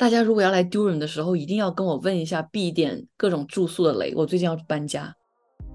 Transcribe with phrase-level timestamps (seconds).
[0.00, 4.14] 大家如果要来丢人的时候，一定要跟我问一下，避点各种住宿的雷。
[4.16, 5.14] 我最近要搬家。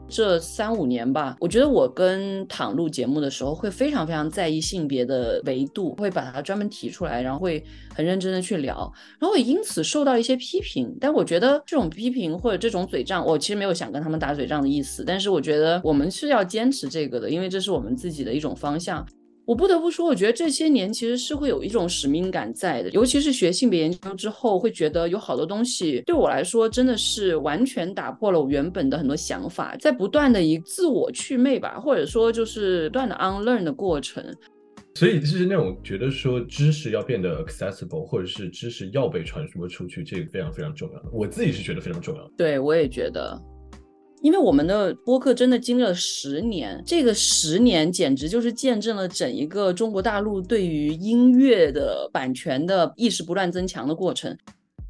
[0.08, 10.98] 这三五年吧，我觉得我跟躺录节目的时候会非常非常在意性别的维度，会把它专门提出来，然后会很认真的去聊，然后也因此受到一些批评。
[11.00, 15.04] 但我觉得这种批评或者这种嘴仗，我其实没有想跟他们打嘴仗的意思。
[15.06, 19.06] 但是我觉得我们是要坚持这个的，因为这是我们自己的一种方向。
[19.46, 34.24] 我不得不说，我觉得这些年其实是会有一种使命感在的，尤其是学性别研究之后，会觉得有好多东西对我来说真的是完全打破了我原本的很多想法，在不断的以自我祛魅吧，或者说就是不断的 unlearn 的过程。
[34.96, 41.04] 所以就是那种觉得说知识要变得 accessible，或者是知识要被传播出去，这个非常非常重要。
[41.12, 42.28] 我自己是觉得非常重要。
[42.38, 43.40] 对我也觉得。
[44.26, 54.36] 因为我们的播客真的经历了十年，这个十年简直就是见证了整一个中国大陆对于音乐的版权的意识不断增强的过程。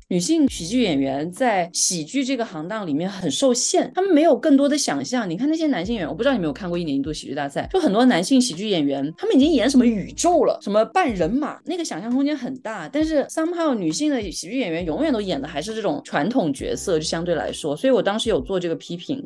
[0.07, 5.27] 女性喜剧演员在喜剧这个行当里面很受限，他们没有更多的想象。
[5.27, 12.87] 你看那些男性演员，我不知道你有没有看过一年一度喜剧大赛，就很多男性喜剧演员，他们已经演什么宇宙了，什么半人马，那个想象空间很大。
[12.87, 19.25] 但是 somehow 女性的喜剧演员永远都演的还是这种传统角色，就相对来说，所以我当时有做这个批评。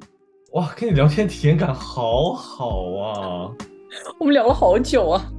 [0.53, 3.51] 哇，跟你聊天体验感好好啊，
[4.17, 5.29] 我们聊了好久啊。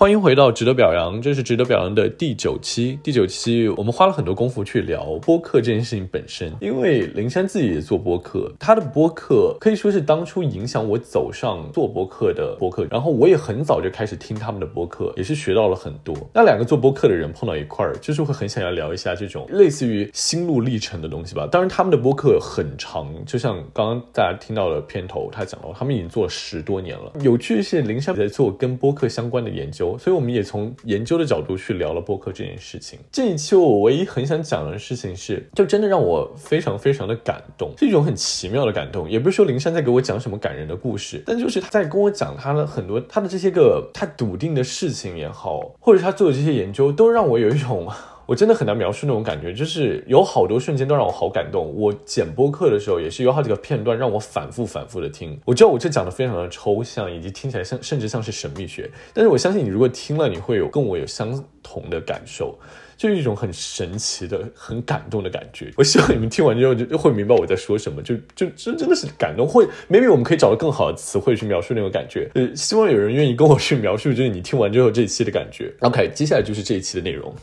[0.00, 2.98] 欢迎回到值得表扬，这是值得表扬的第九期。
[3.02, 12.86] 第九期我们花了很多功夫去聊播客这件事情本身，因为灵山自己也做播客，他的播客可以说是当初影响我走上做播客的播客。
[12.90, 16.16] 然后我也很早就开始听他们的播客，也是学到了很多。
[16.32, 21.46] 那两个做播客的人碰到一块儿，就是会很想要聊一下这种类似于心路历程的东西吧。
[21.52, 27.12] 当然他们的播客很长，就像刚刚大家听到的片头，他讲到他们已经做了十多年了。
[27.20, 29.89] 有趣的是，灵山在做跟播客相关的研究。
[29.98, 32.98] 所以我们也从研究的角度去聊了播客这件事情。
[33.10, 39.10] 这一期我唯一很想讲的事情是，就真的让我非常非常的感动，是一种很奇妙的感动。
[39.10, 47.88] 也不是说林珊在给我讲什么感人的故事，但就是他在跟我讲他的很多他的这些个他笃定的事情也好，或者他做的这些研究，都让我有一种。
[48.30, 51.74] 我真的很难描述那种感觉，就是有好多瞬间都让我好感动。
[51.74, 55.36] 我剪播客的时候，也是有好几个片段让我反复反复的听。
[55.44, 62.56] 我知道我这讲的非常的抽象，以及听起来像甚至像是神秘学，但是我相信你如果听了，你会有跟我有相同的感受，
[62.96, 65.72] 就是一种很神奇的、很感动的感觉。
[65.76, 69.44] 我希望你们听完之后就会明白我在说什么，就就真真的是感动。
[69.44, 72.30] 会，maybe 我们可以找到更好的词汇去描述那种感觉。
[72.36, 75.74] 呃，希望有人愿意跟我去描述，就是你听完之后这一期的感觉。
[75.80, 77.34] OK，接下来就是这一期的内容。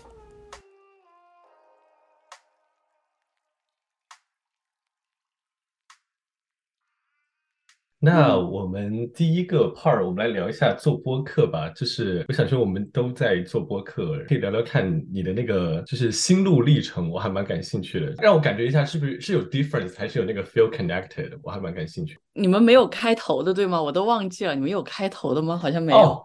[7.99, 11.67] 那我们第一个 part，我们来聊一下做播客吧。
[11.69, 18.13] 就是我想说，我们都在做播客，可以聊聊看你的那个就是心路历程，我还蛮感兴趣的。
[18.19, 21.31] 让我感觉一下，是不是是有 difference，还是有那个 feel connected？
[21.41, 22.19] 我还蛮感兴趣。
[22.33, 23.81] 你们没有开头的对吗？
[23.81, 25.57] 我都忘记了，你们有开头的吗？
[25.57, 26.23] 好像没有。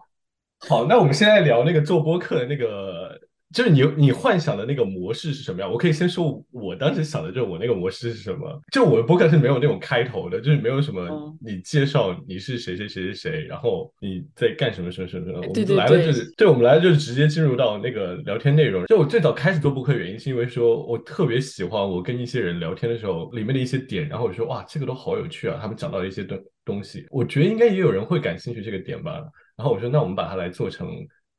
[0.69, 3.19] 好，那我们现在聊那个做播客的那个。
[3.53, 5.71] 就是你你幻想的那个模式是什么样？
[5.71, 8.61] 我可以先说，我当时想的就是我那个模式是什么？
[8.71, 11.07] 就我的博客是没有那种开头的，就是没有什么
[11.39, 15.39] 你介绍你是谁谁谁谁谁，然后你在干什么什么什么什么。
[15.39, 18.85] 我们来了就是，对，我们来了就是直接进入到那个聊天内容。
[18.87, 29.21] 就我最早开始做博客原因是因为说我特别喜欢我跟一些人聊天的时候里面的一些点，然后我说哇这个都好有趣啊，他们讲到了一些东东西，我觉得应该也有人会感兴趣这个点吧。
[29.55, 30.87] 然后我说那我们把它来做成。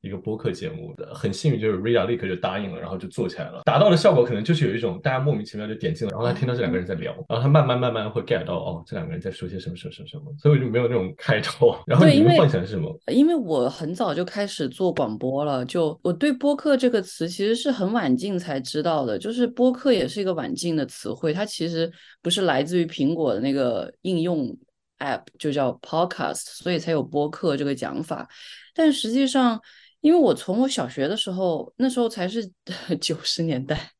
[0.04, 3.62] 一个播客节目的很幸运，就是 Ria 立刻就答应了，然后就做起来了。
[3.64, 11.74] 达到的效果可能就是有一种大家莫名其妙就点进来，然后他听到这两个人在聊，然后他慢慢慢慢会 get 到哦，这两个人在说些什么什么什么什么，所以我就没有那种开头。
[11.86, 12.94] 然后你们幻想是什么？
[13.06, 21.90] 因为我很早就开始做广播了，就我对播客这个词其实是很晚近才知道的，就是播客也是一个晚近的词汇，它其实
[22.22, 24.54] 不是来自于苹果的那个应用
[24.98, 28.28] app，就叫 podcast，所以才有播客这个讲法，
[28.74, 29.60] 但实际上。
[30.04, 32.46] 因为我从我小学的时候，那时候才是
[33.00, 33.90] 九十年代，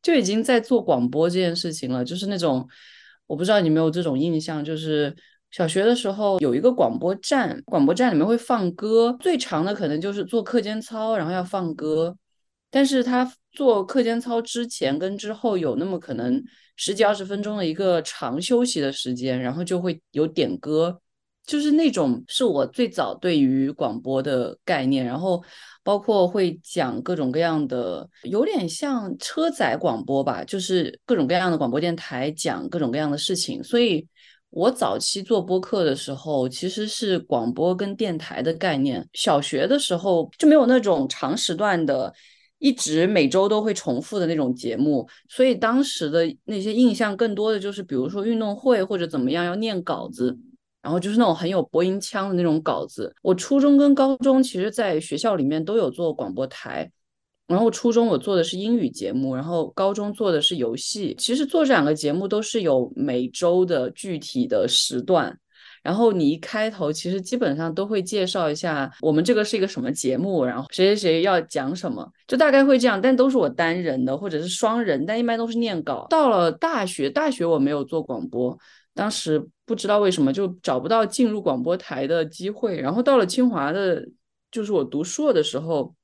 [0.00, 2.04] 就已经在做广播这件事情了。
[2.04, 2.64] 就是那种，
[3.26, 5.12] 我不知道你没有这种印象，就是
[5.50, 12.16] 小学的时候有一个广播站，广播站里面会放歌，最长的可能就是做课间操，然后要放歌。
[12.70, 16.40] 但是他做课间操之前跟之后有那么可能
[16.76, 21.00] 十几二十分钟的一个长休息的时间，然后就会有点歌。
[21.48, 25.42] 就是那种是我最早对于广播的概念，然后
[25.82, 33.64] 包括会讲各种各样的，有点像车载广播吧，就是各种各样的广播电台讲各种各样的事情。
[33.64, 34.06] 所以
[34.50, 39.08] 我早期做播客的时候，其实是广播跟电台的概念。
[39.14, 42.12] 小学的时候就没有那种长时段的，
[42.58, 50.36] 一直每周都会重复的那种节目，所以当时的那些印象更多的就是，比如说运动会或者怎么样要念稿子，
[50.88, 53.14] 然后就是那种很有播音腔的那种稿子。
[53.20, 56.90] 我初中跟高中其实在学校里面都有做广播台。
[57.46, 61.14] 然后初中我做的是英语节目，然后高中做的是游戏。
[61.18, 65.38] 其实做这两个节目都是有每周的具体的时段。
[65.82, 72.98] 然后你一开头其实基本上都会介绍一下我们这个是一个什么节目，然后谁谁谁要讲什么，就大概会这样。
[72.98, 76.06] 但都是我单人的或者是双人，但一般都是念稿。
[76.08, 78.58] 到了大学，大学我没有做广播，
[78.94, 82.80] 当时不知道为什么就找不到进入广播台的机会。
[82.80, 84.08] 然后到了清华的，
[84.50, 85.94] 就是我读硕的时候。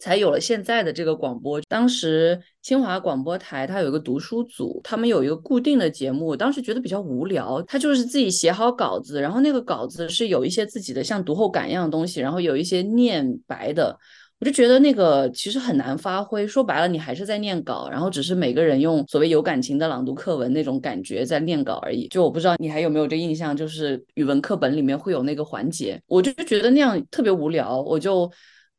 [0.00, 1.60] 才有了现在的这个广播。
[1.62, 6.36] 当时清华广播台它有一个读书组，他们有一个固定的节目。
[6.36, 13.98] 当时觉得比较无聊，他就是自己写好稿子，然后那个稿子是有一些自己的像读后感一样的东西，然后有一些念白的。
[14.40, 22.08] 我就觉得那个其实很难发挥，说白了你还是在念稿，然后只是每个人用所谓有感情的朗读课文那种感觉在念稿而已。
[22.08, 28.30] 就我不知道你还有没有这印象，就是语文课本里面会有那个环节，我就觉得那样特别无聊，我就。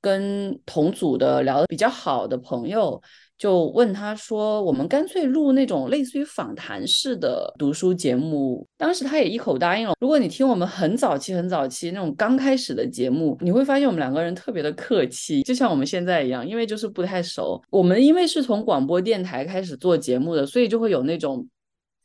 [0.02, 3.02] 跟同组的聊的比较好的朋友，
[3.40, 9.96] 就问他说：“我们干脆录那种类似于访谈式的读书节目。”当时他也一口答应了。
[10.02, 17.60] 如果你听我们很早期、很早期那种刚开始的节目，你会发现我们两个人特别的客气，就像我们现在一样，因为就是不太熟。
[17.70, 21.48] 我们因为是从广播电台开始做节目的，所以就会有那种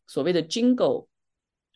[0.07, 1.07] 所谓的 jingle。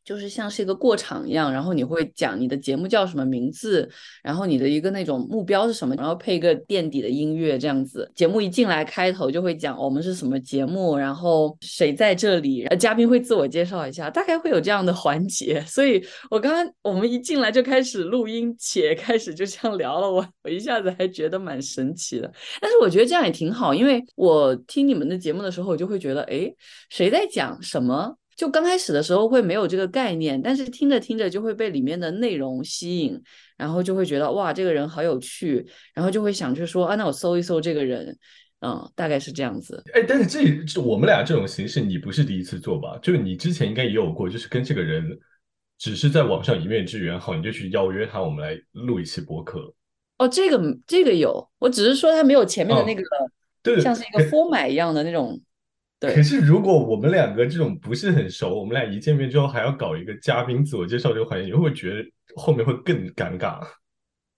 [0.08, 3.86] 就是像是一个过场一样，然后你会讲你的节目叫什么名字，
[4.22, 8.10] 然后你的一个那种目标是什么，然后配一个垫底的音乐这样子。
[8.14, 15.60] 节目一进来开头就会讲我们是什么节目，然后谁在这里，呃，嘉宾会自我介绍一下，大概会有这样的环节。
[15.66, 22.32] 所以我刚刚我们一进来就开始录音，且开始就这样聊了，我我一下子还觉得蛮神奇的。
[22.62, 26.50] 但是我觉得这样也挺好，因为我听你们的节目的时候，我就会觉得，哎，
[26.88, 28.16] 谁在讲什么？
[28.38, 33.20] 就刚开始的时候会没有这个概念，但是听着听着就会被里面的内容吸引，
[33.56, 38.16] 然后就会觉得哇，这个人好有趣，然后就会想去说啊，那我搜一搜这个人，
[38.60, 39.82] 嗯，大概是这样子。
[39.92, 42.96] 哎，但是这我们俩这种形式，你不是第一次做吧？
[43.02, 45.04] 就是你之前应该也有过，就是跟这个人
[45.76, 49.74] 只是在网上一面之缘，好，你就去邀约他，我们来录一期播客。
[50.18, 53.02] 哦，这个这个有，我只是说他没有前面的那个，
[53.64, 55.40] 对，像是一个 format 一样的那种。
[56.00, 63.60] 可是，如果我们两个这种不是很熟，我们俩一见面之后还要搞一个嘉宾自我介绍这个环节，你会不会觉得后面会更尴尬？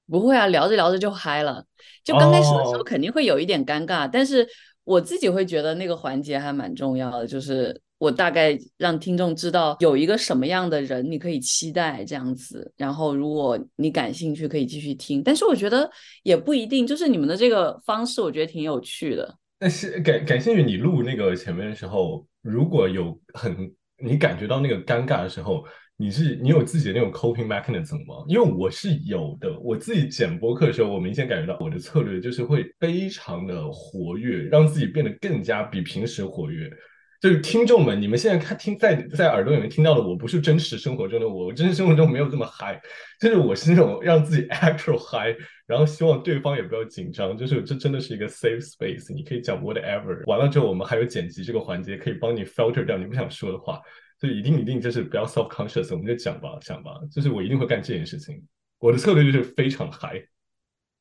[0.08, 1.62] 不会啊，聊着聊着就嗨了。
[2.02, 4.48] 就刚开始的时候肯定会有一点尴尬，但是
[4.84, 15.22] 我自己会觉得那个环节还蛮重要的，就是我大概让听众知道有一个什么样的人你可以期待这样子，然后如果你感兴趣可以继续听。
[15.22, 15.88] 但是我觉得
[16.22, 19.36] 也不一定，就是你们的这个方式，我觉得挺有趣的。
[19.60, 23.70] 但是感感兴趣，你录那个前面的时候，如果有很
[24.02, 25.62] 你感觉到那个尴尬的时候，
[25.98, 28.24] 你是你有自己的那种 coping mechanism 吗？
[28.26, 36.70] 因为我是有的，我自己剪播客的时候，我明显感觉到我的策略就是会非常的活跃，让自己变得更加比平时活跃。
[37.20, 42.80] 就是听众们，你们现在看听在在耳朵里面听到的，我不是真实生活中的我，我真实生活中没有这么嗨，
[43.20, 45.36] 就是我是那种让自己 actual high，
[45.66, 53.78] 然后希望对方也不要紧张，就是这真的是一个 safe space，你可以讲 whatever，完了之后我们还有剪辑这个环节，可以帮你 filter 掉你不想说的话，
[54.18, 58.42] 就一定一定就是不要 self conscious，我们就讲吧讲吧，就是我一定会干这件事情，
[58.78, 60.24] 我的策略就是非常嗨。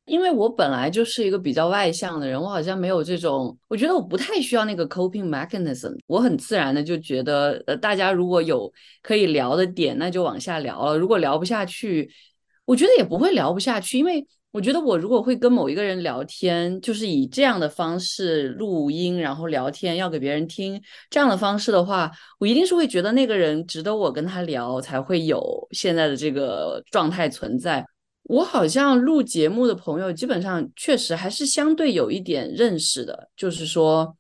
[0.06, 8.72] 因为我本来就是一个比较外向的人，我好像没有这种，我觉得我不太需要那个 coping mechanism，我很自然的就觉得，呃，大家如果有
[9.04, 10.98] 可以聊的点，那就往下聊了。
[10.98, 12.10] 如果聊不下去，
[12.66, 27.86] 我觉得也不会聊不下去，因为我觉得我如果会跟某一个人聊天，就是以这样的方式录音，然后聊天要给别人听这样的方式的话，我一定是会觉得那个人值得我跟他聊，才会有现在的这个状态存在。
[28.30, 34.16] 我好像录节目的朋友，基本上确实还是相对有一点认识的，就是说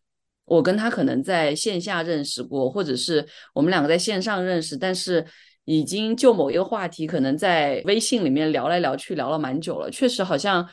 [0.45, 3.23] 我跟他可能在线下认识过，或者是
[3.53, 5.23] 我们两个在线上认识，但是
[5.65, 9.91] 已经就某一个话题，可能在微信里面聊来聊去聊了蛮久了。
[9.91, 10.67] 确实好像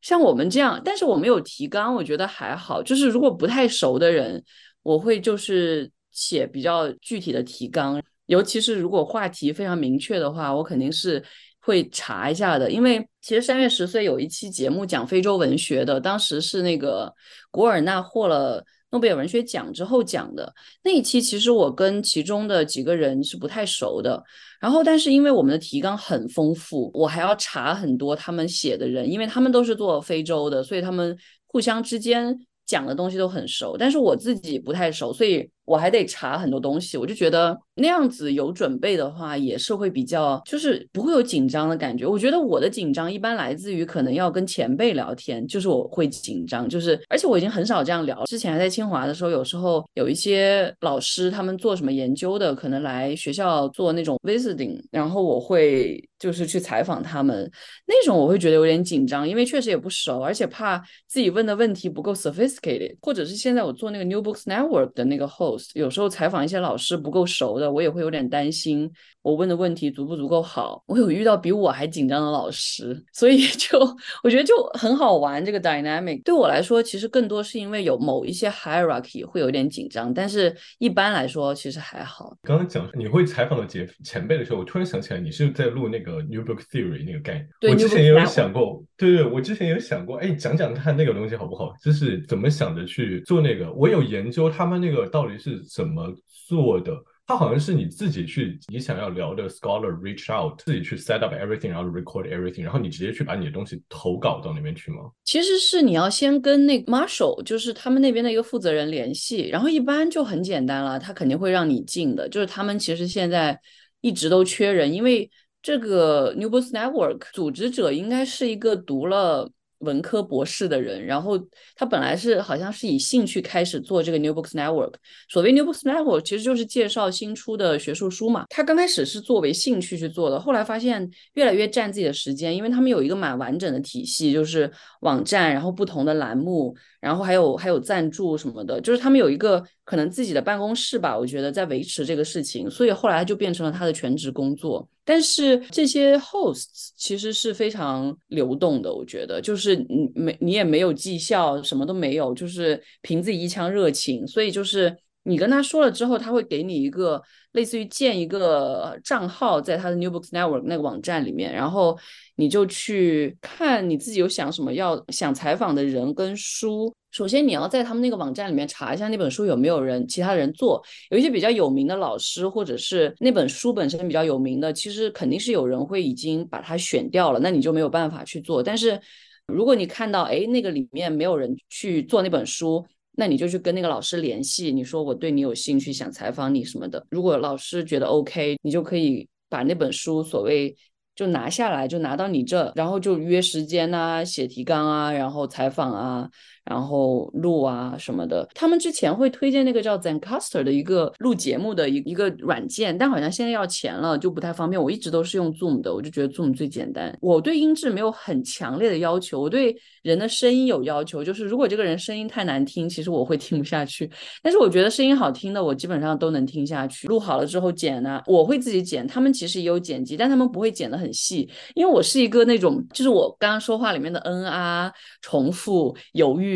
[0.00, 2.82] 像我们这样，但是我没有提纲，我觉得还好。
[2.82, 4.42] 就是如果不太熟的人，
[4.82, 11.22] 我会就是写比较具体的提纲，尤其是如果话题非常明确的话，我肯定是。
[11.64, 17.10] 会查一下的，因为其实三月十岁有一期节目讲非洲文学的，当时是那个
[17.50, 24.22] 古尔纳获了诺贝尔文学奖之后讲的那一期，其实我跟其中的几个人是不太熟的。
[24.60, 31.16] 然后，但是因为我们的提纲很丰富，我还要查很多他们写的人，因为他们都是做非洲的，所以他们
[31.46, 35.50] 互相之间讲的东西都很熟，但是我自己不太熟，所以。
[35.64, 42.06] 我还得查很多东西，我就觉得那样子有准备的话，也是会比较，就是不会有紧张的感觉。
[42.06, 48.24] 我觉得我的紧张一般来自于可能要跟前辈聊天，就是我会紧张，就是而且我已经很少这样聊。
[48.26, 57.50] 之前还在清华的时候，有时候有一些老师他们做什么研究的，可能来学校做那种 visiting，然后我会就是去采访他们，
[57.86, 60.78] 那种我会觉得有点紧张，因为确实也不熟，而且怕
[61.08, 65.53] 自己问的问题不够 sophisticated，或者是现在我做那个 New Books Network 的那个 host。
[65.74, 68.90] 有时候采访一些老师不够熟的，我也会有点担心，
[69.24, 70.84] 我问的问题足不足够好。
[70.86, 73.78] 我有遇到比我还紧张的老师，所以 就
[74.22, 75.42] 我觉得就很好玩。
[75.42, 82.36] 这个 dynamic 对我来说，其实更多是因为有某一些 hierarchy 会有点紧张，但是一般来说其实还好。
[82.42, 87.72] 刚刚讲你会采访的前前辈的时候，我突然想起来，你是在录那个 New Book Theory 那个概念。
[87.72, 91.72] 我之前也有想过，对对，我之前也有想过，哎，讲讲看那个东西好不好？
[91.82, 93.72] 就是怎么想着去做那个。
[93.72, 96.14] 我有研究他们那个到底是怎么
[96.46, 96.92] 做的？
[97.26, 105.10] 它好像是你自己去，你想要聊的 scholar reach out，自己去 set up everything，然后 record everything，然后你直接去把你的东西投稿到那边去吗？
[105.24, 112.28] 其实是你要先跟那 Marshall，就是他们那边的一个负责人联系，然后一般就很简单了，他肯定会让你进的。
[112.28, 113.58] 就是他们其实现在
[114.02, 115.30] 一直都缺人，因为
[115.62, 119.50] 这个 New Books Network 组织者应该是一个读了。
[119.84, 121.38] 文科博士的人，然后
[121.76, 124.94] 他本来是好像是以兴趣开始做这个 New Books Network。
[125.28, 128.46] 所谓 New Books Network，其实就是介绍新出的学术书嘛。
[128.48, 144.88] 他刚开始是作为兴趣去做的，后来发现越来越占自己的时间，因为他们有一个蛮完整的体系，就是网站，然后不同的栏目，然后还有还有赞助什么的，就是他们有一个可能自己的办公室吧，我觉得在维持这个事情，所以后来就变成了他的全职工作。
[145.04, 154.26] 但是这些 hosts 其实是非常流动的，我觉得就是你没你也没有绩效，什么都没有，就是凭自己一腔热情。
[154.26, 157.20] 所以就是你跟他说了之后，他会给你一个
[157.54, 161.98] 类似于建一个账号在他的 New Books Network 那个网站里面，然后
[162.36, 166.94] 你就去看你自己有想什么要想采访的人跟书。
[167.12, 178.60] 首先，你要在他们那个网站里面查一下那本书有没有人其他人做，有一些比较有名的老师，或者是那本书本身比较有名的，其实肯定是有人会已经把它选掉了，那你就没有办法去做。
[178.60, 179.00] 但是，
[179.46, 182.84] 如果你看到哎那个里面没有人去做那本书，
[183.16, 187.06] 那你就去跟那个老师联系，你说我对你有兴趣，想采访你什么的。
[187.10, 190.76] 如果老师觉得 OK，你就可以把那本书所谓。
[191.16, 196.28] 就拿下来，就拿到你这，然后就约时间啊，写提纲啊，然后采访啊，
[196.64, 198.48] 然后录啊什么的。
[198.54, 204.82] 他们之前会推荐那个叫 Zencaster 的一个录节目的一一个软件，但好像现在要钱了，就不太方便。
[204.82, 207.16] 我一直都是用 Zoom 的，我就觉得 Zoom 最简单。
[207.20, 214.10] 我对音质没有很强烈的要求，我对人的声音有要求，就是如果这个人声音太难听，其实我会听不下去。
[214.42, 217.06] 但是我觉得声音好听的，我基本上都能听下去。
[217.06, 219.06] 录好了之后剪呢，我会自己剪。
[219.06, 221.04] 他们其实也有剪辑，但他们不会剪的很。
[221.04, 224.90] 很细，因为我是一个那种，就是我刚刚说话里面的嗯啊、
[225.20, 226.53] 重复、犹豫，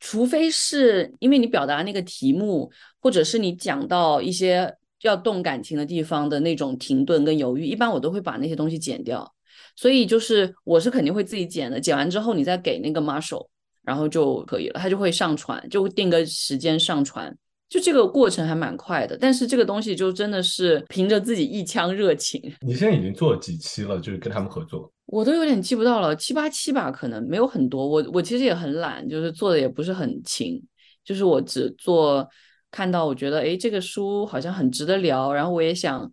[0.00, 9.34] 除非是因为你表达那个题目，或者是你讲到一些要动感情的地方的那种停顿跟犹豫，一般我都会把那些东西剪掉。
[9.76, 13.48] 所以就是我是肯定会自己剪的，剪完之后你再给那个 Marshall，
[13.82, 17.36] 然后就可以了，他就会上传，就定个时间上传。
[17.68, 22.40] 就这个过程还蛮快的，但是这个东西就真的是凭着自己一腔热情。
[22.60, 23.98] 你现在已经做了几期了？
[23.98, 27.86] 就是跟他们合作，我都有点记不到了，七八七吧，可能没有很多。
[27.86, 30.62] 我我其实也很懒，就是做的也不是很勤，
[31.04, 32.28] 就是我只做
[32.70, 36.12] 看到我觉得哎这个书好像很值得聊，然后我也想。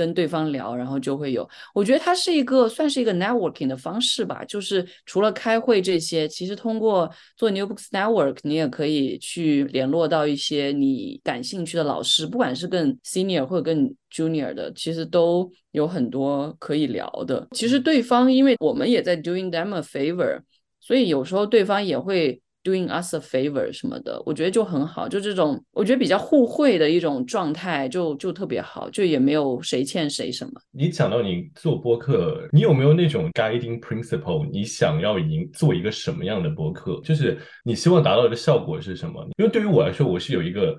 [0.00, 1.46] 跟对方聊，然后就会有。
[1.74, 17.46] 我觉得它是一个算是一个 networking 的方式吧，就是除了开会这些，其实通过做 New Books Network，你也可以去联络到一些你感兴趣的老师，不管是更 senior 或者更 junior 的，其实都有很多可以聊的。
[17.52, 20.40] 其实对方因为我们也在 doing them a favor，
[20.80, 22.40] 所以有时候对方也会。
[22.62, 30.52] Doing us a favor 什么的，我觉得就很好，就这种我觉得比较互惠的一种状态，就就特别好，就也没有谁欠谁什么。
[30.70, 34.46] 你讲到你做播客，你有没有那种 guiding principle？
[34.52, 37.00] 你想要营做一个什么样的播客？
[37.02, 39.26] 就是你希望达到的效果是什么？
[39.38, 40.76] 因为对于我来说，我是有一个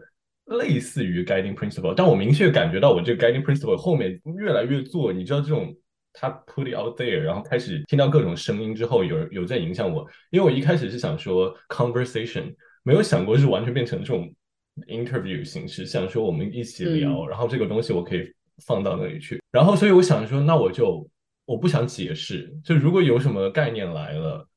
[0.59, 5.75] 类似于 guiding principle，但我明确感觉到我这个 guiding principle 后面越来越做，你知道这种。
[6.13, 10.05] 他 put it out there，然后开始听到各种声音之后，有有在影响我。
[10.29, 12.53] 因为我一开始是想说 conversation，
[12.83, 14.33] 没有想过是完全变成这种
[14.87, 18.31] interview 形式，想说我们一起聊，然后这个东西我可以
[18.65, 21.09] 放到那里去，然后所以我想说，那我就
[21.45, 24.47] 我不想解释，就如果有什么概念来了，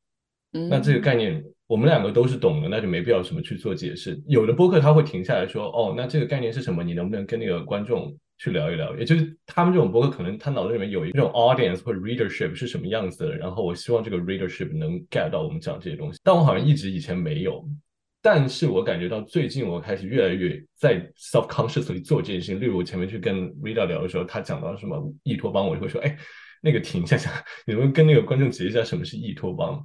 [0.51, 1.45] 那这个概念。
[1.67, 4.23] 我们两个都是懂的，那就没必要什么去做解释。
[4.29, 6.85] 有的播客他会停下来说：“哦，那这个概念是什么？
[6.85, 13.35] 你能不能跟那个观众去聊一聊？”也就是他们这种播客，可能他脑子里面有一种 audience 或者 readership 是什么样子的。
[13.37, 16.19] 然后我希望这个 readership 能 get 到我们讲这些东西。
[16.23, 17.67] 但我好像一直以前没有，
[18.21, 22.61] 但是我感觉到最近我开始越来越在 self consciously 做这件事情。
[22.61, 26.17] 例如我前面去跟 reader 聊的时候，他讲到什么易托邦，我就会说：“哎，
[26.63, 27.31] 那个停下下，
[27.67, 29.85] 你们跟那个观众解释一下什么是易托邦？”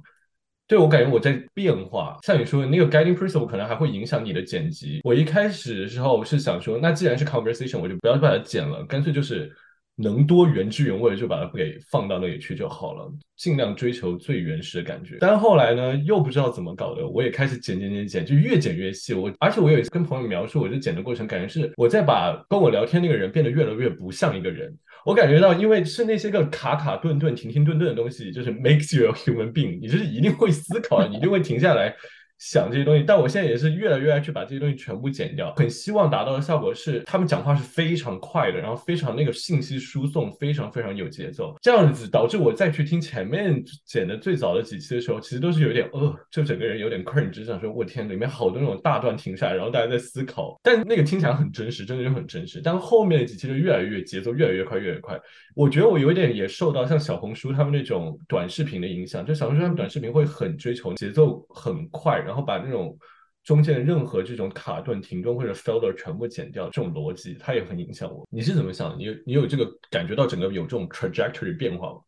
[0.70, 5.00] 对我感觉我在变化，像你说的那个 guiding principle 可能还会影响你的剪辑。
[5.02, 9.50] 我一开始的时候是想说，那既然是 conversation，我就不要把它剪了，干脆就是
[9.96, 15.16] 能多原汁原味就把它给放到那里去就好了，尽量追求最原始的感觉。
[15.18, 19.12] 但后来呢，又不知道怎么搞的，我也开始剪剪剪剪，就越剪越细。
[19.12, 24.72] 我而且我有一次跟朋友描述，我就剪的过程，感觉是我在把跟我聊天那个人变得越来越不像一个人。
[25.04, 31.94] 我感觉到，因为是那些个卡卡顿顿、停停顿顿的东西，就是 makes you a human being，你就是一定会思考，你就会停下来。
[32.40, 35.54] 想这些东西，但我现在也是越来越爱去把这些东西全部剪掉。
[35.56, 41.54] 很希望达到的效果是，他们讲话是非常快的，然后非常那个信息输送非常非常有节奏。
[41.60, 50.58] 这样子导致我再去听前面剪的最早的几期的时候，其实都是有点呃，就整个人有点困，只想说，我天，里面好多那种大段停下来，然后大家在思考。
[50.62, 52.58] 但那个听起来很真实，真的就很真实。
[52.64, 55.20] 但后面的几期就越来越节奏越来越快，越来越快。
[55.54, 62.24] 我觉得我有点也受到像小红书他们那种短视频的影响，就小红书他们短视频会很追求节奏很快。
[62.30, 62.96] 然后把那种
[63.42, 68.24] 中间任何这种卡顿、停顿或者 filler 全部剪掉，这种逻辑它也很影响我。
[68.30, 68.96] 你是怎么想？
[68.96, 71.98] 你你有这个感觉到整个有这种 trajectory 变化吗？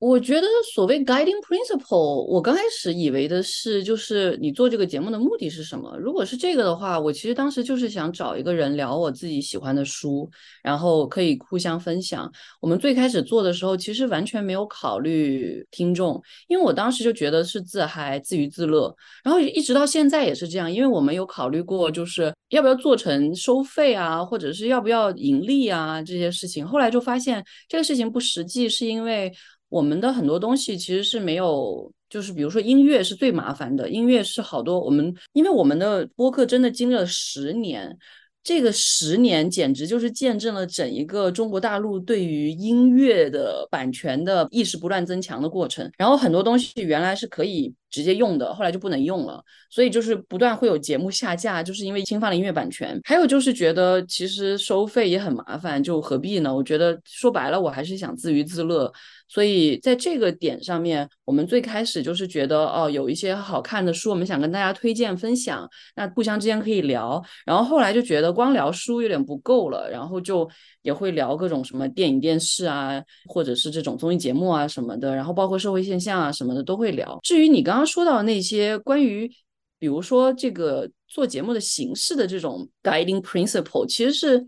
[0.00, 5.94] 我觉得所谓 guiding principle，我刚开始以为的是，就是你做这个节目的目的是什么？
[5.98, 10.26] 如果是这个的话，我其实当时就是想找一个人聊我自己喜欢的书，
[10.62, 12.32] 然后可以互相分享。
[12.62, 18.96] 我们最开始做的时候，其实完全没有考虑听众，因为我当时就觉得是自嗨、自娱自乐。
[19.22, 26.66] 然后一直到现在也是这样，因为我们有考虑过，就是要不要做成收费啊，或者是要不要盈利啊这些事情。
[26.66, 29.30] 后来就发现这个事情不实际，是因为。
[29.70, 37.96] 我们的很多东西其实是没有，就是比如说音乐是最麻烦的，音乐是好多我们，因为我们的播客真的经历了十年，
[38.42, 45.90] 这个十年简直就是见证了整一个中国大陆对于音乐的版权的意识不断增强的过程。
[45.96, 52.98] 然后很多东西原来是可以直接用的，后来就不能用了，所以就是不断会有节目下架，就是因为侵犯了音乐版权。
[53.04, 56.54] 还有就是觉得其实收费也很麻烦，就何必呢？
[56.54, 58.92] 我觉得说白了，我还是想自娱自乐。
[59.28, 67.22] 所以在这个点上面，我们最开始就是觉得哦，有一些好看的书，我们想跟大家推荐分享，那互相之间可以聊。
[67.46, 70.48] 然后后来就觉得光聊书有点不够了，然后就
[70.82, 77.18] 也会聊各种什么电影、电视啊，或者是这种综艺节目啊什么的，然后包括社会现象啊什么的都会聊。
[77.22, 79.30] 至于你刚刚说到那些关于，
[79.78, 84.46] 比如说这个做节目的形式的这种 guiding principle，其实是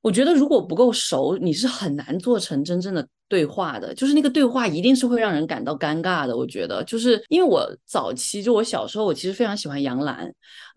[0.00, 3.06] 我觉得如果不够熟，你是很难做成真正的。
[3.30, 6.36] 对话的，就是那个对话一定是会让人感到尴尬的。
[6.36, 10.30] 我觉得，就是因为我早期就我小时候，我其实非常喜欢杨澜，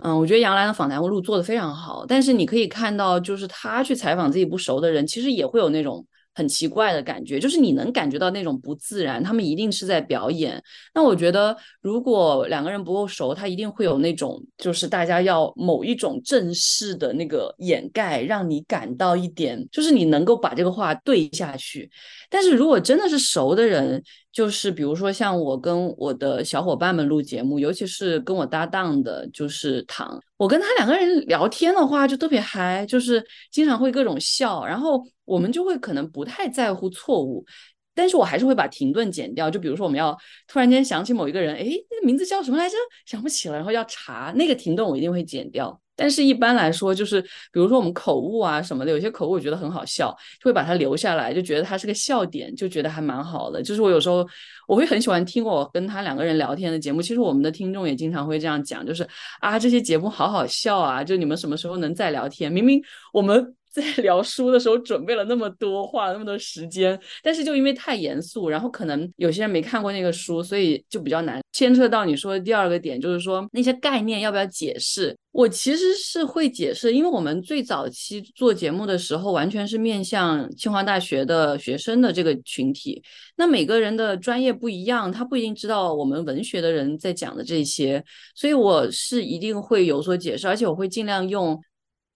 [0.03, 2.05] 嗯，我觉得杨澜的访谈录做的非常好。
[2.07, 6.05] 但是你可以看到，就是他去采访自己不熟的人，其实也会有那种。
[6.35, 10.61] 很奇怪的感觉，就是你能感觉到那种不自然，他们一定是在表演。
[10.93, 21.89] 那我觉得，如果两个人不够熟，他一定会有那种，就是大家要某一种正式的那个掩盖，让你感到一点，就是你能够把这个话对下去。
[22.29, 37.45] 但是如果真的是熟的人，就是比如说像我跟我的小伙伴们录节目，尤其是跟我搭档的，就是唐，我跟他两个人聊天的话就特别嗨，就是经常会各种笑，然后我们就会可能不太在乎错误，
[37.93, 39.51] 但是我还是会把停顿剪掉。
[39.51, 40.17] 就比如说我们要
[40.47, 42.75] 突然间想起某一个人，哎，那个名字叫什么来着？
[43.05, 45.79] 想不起了，然后要查那个停顿，我一定会剪掉。
[45.95, 53.61] 但是，一般来说，就是比如说我们口误啊什么的，有些口误我觉得很好笑，就会把它留下来，就觉得它是个笑点，就觉得还蛮好的。
[53.61, 54.27] 就是我有时候
[54.67, 57.01] 我会很喜欢听我跟他两个人聊天的节目。
[57.01, 59.07] 其实我们的听众也经常会这样讲，就是
[59.39, 62.51] 啊，这些节目好好笑啊，就你们什么时候能再聊天？
[62.51, 75.17] 明明我们在 聊书的时候准备了那么多，花了那么多时间，但是就因为太严肃，然后可能有些人没看过那个书，所以就比较难牵扯到你说的第二个点，就是说那些概念要不要解释。
[75.31, 83.01] 我其实是会解释，因为我们最早期做节目的时候，完全是面向清华大学的学生的这个群体，
[83.35, 88.03] 那每个人的专业不一样，他不一定知道我们文学的人在讲的这些，
[88.35, 91.59] 所以我是一定会有所解释，而且我会尽量用。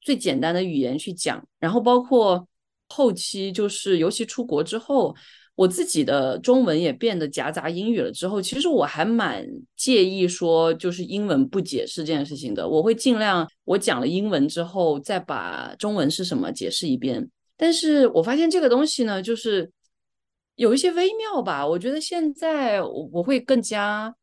[0.08, 2.48] 最简单的语言去讲，然后包括
[2.88, 5.14] 后期，就是尤其出国之后，
[5.54, 8.10] 我自己的中文也变得夹杂英语了。
[8.10, 12.66] 之后，其实我还蛮介意说就是英文不解释这件事情的。
[12.66, 17.30] 我会尽量我讲了英文之后，再把中文是什么解释一遍。
[17.58, 19.70] 但是我发现这个东西呢，就是
[20.56, 21.68] 有一些微妙吧。
[21.68, 24.16] 我觉得现在我我会更加，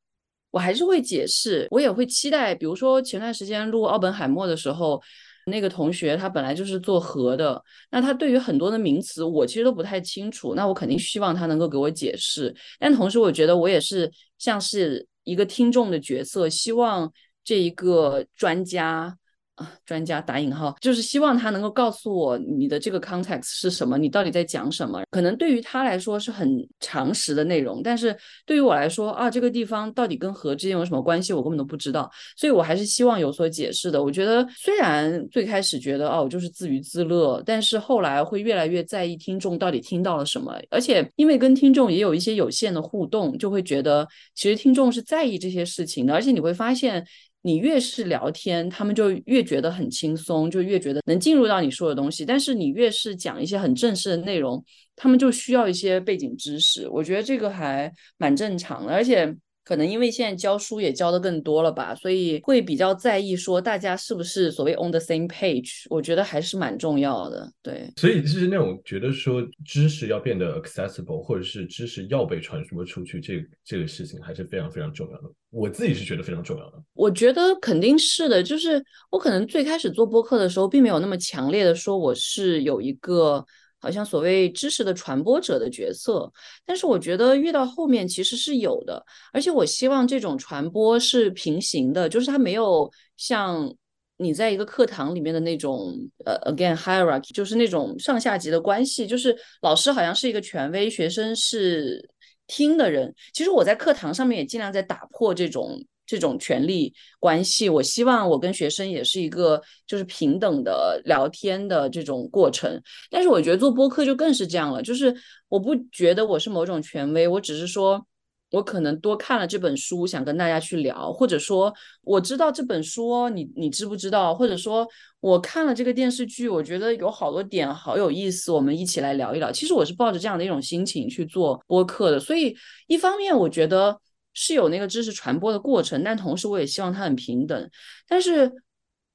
[0.51, 2.55] 我还是会解释，我也会期待。
[2.55, 4.99] 比如说前段时间录奥本海默的时候。
[5.46, 12.54] 那个同学他本来就是做核的，那他对于很多的名词我其实都不太清楚，那我肯定希望他能够给我解释。
[12.78, 17.12] 但同时我觉得我也是像是一个听众的角色，希望
[17.44, 19.16] 这一个专家。
[19.57, 25.03] 啊，专家打引号，就是希望他能够告诉我你的这个 context 是什么，你到底在讲什么？
[25.11, 34.03] 可能对于他来说是很常识的内容，但是对于我来说啊，这个地方到底跟河之间有什么关系，我根本都不知道，所以我还是希望有所解释的。
[34.03, 47.07] 我觉得虽然最开始觉得哦，我就是自娱自乐，但是后来会越来越在意听众到底听到了什么，而且因为跟听众也有一些有限的互动，就会觉得其实听众是在意这些事情的，而且你会发现。
[47.44, 52.24] 你越是聊天，他们就越觉得很轻松，就越觉得能进入到你说的东西。
[52.24, 54.64] 但是你越是讲一些很正式的内容，
[54.96, 56.88] 他们就需要一些背景知识。
[56.88, 59.37] 我觉得这个还蛮正常的，而且。
[59.64, 67.50] 可能因为现在教书也教的更多了吧，所以会比较在意说大家是不是所谓 on the same page，我觉得还是蛮重要的。
[67.62, 75.24] 对，所以就是那种觉得说知识要变得 accessible，或者是知识要被传输出去，这这个事情还是非常非常重要的。
[75.50, 76.83] 我自己是觉得非常重要的。
[76.92, 83.44] 我觉得肯定是的，就是我可能最开始做播客的时候，并没有那么强烈的说我是有一个。
[83.85, 86.33] 好像所谓知识的传播者的角色，
[86.64, 93.70] 但是我觉得越到后面其实是有的，而且我希望这种传播是平行的，就是它没有像
[94.16, 95.92] 你在一个课堂里面的那种
[96.25, 102.09] 呃，again hierarchy，就是那种上下级的关系，就是老师好像是一个权威，学生是
[102.47, 103.14] 听的人。
[103.35, 105.85] 其实我在课堂上面也尽量在打破这种。
[106.07, 112.81] 这种权力关系，我希望我跟学生也是一个就是平等的聊天的这种过程。
[113.11, 115.14] 但是我觉得做播客就更是这样了，就是
[115.49, 118.07] 我不觉得我是某种权威，我只是说
[118.51, 124.35] 我可能多看了这本书，想跟大家去聊，或者说我知道这本书，你你知不知道？
[124.35, 124.87] 或者说
[125.21, 129.51] 我看了这个电视剧，我觉得有好多点好有意思，我们一起来聊一聊。
[129.51, 132.55] 其实我是抱着这样的一种心情去做播客的，所以
[132.87, 133.99] 一方面我觉得。
[134.35, 137.70] 是有那个知识传播的过程，但同时我也希望它很平等。
[138.07, 138.53] 但是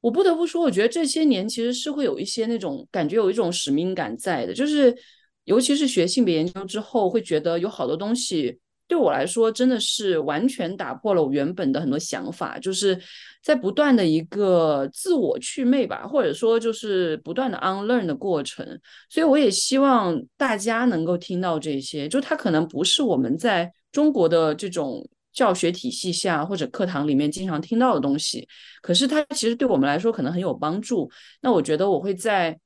[0.01, 4.53] 我不得不说，我觉得这些年其实是会有一些那种感觉，有一种使命感在的。
[4.53, 4.95] 就是
[5.43, 12.97] 尤其是学性别研究之后，会觉得有好多东西对我来说真的是完全打破了我原本的很多想法，就是
[13.43, 18.65] 在不断的一个自我祛魅吧，或者说就是不断的 unlearn 的过程。
[19.09, 23.73] 所以我也希望大家能够听到这些，就它可能不是我们在。
[23.91, 28.47] 中国的这种教学体系下，或者课堂里面经常听到的东西，
[28.81, 31.09] 可是它其实对我们来说可能很有帮助。
[31.41, 32.59] 那我觉得我会在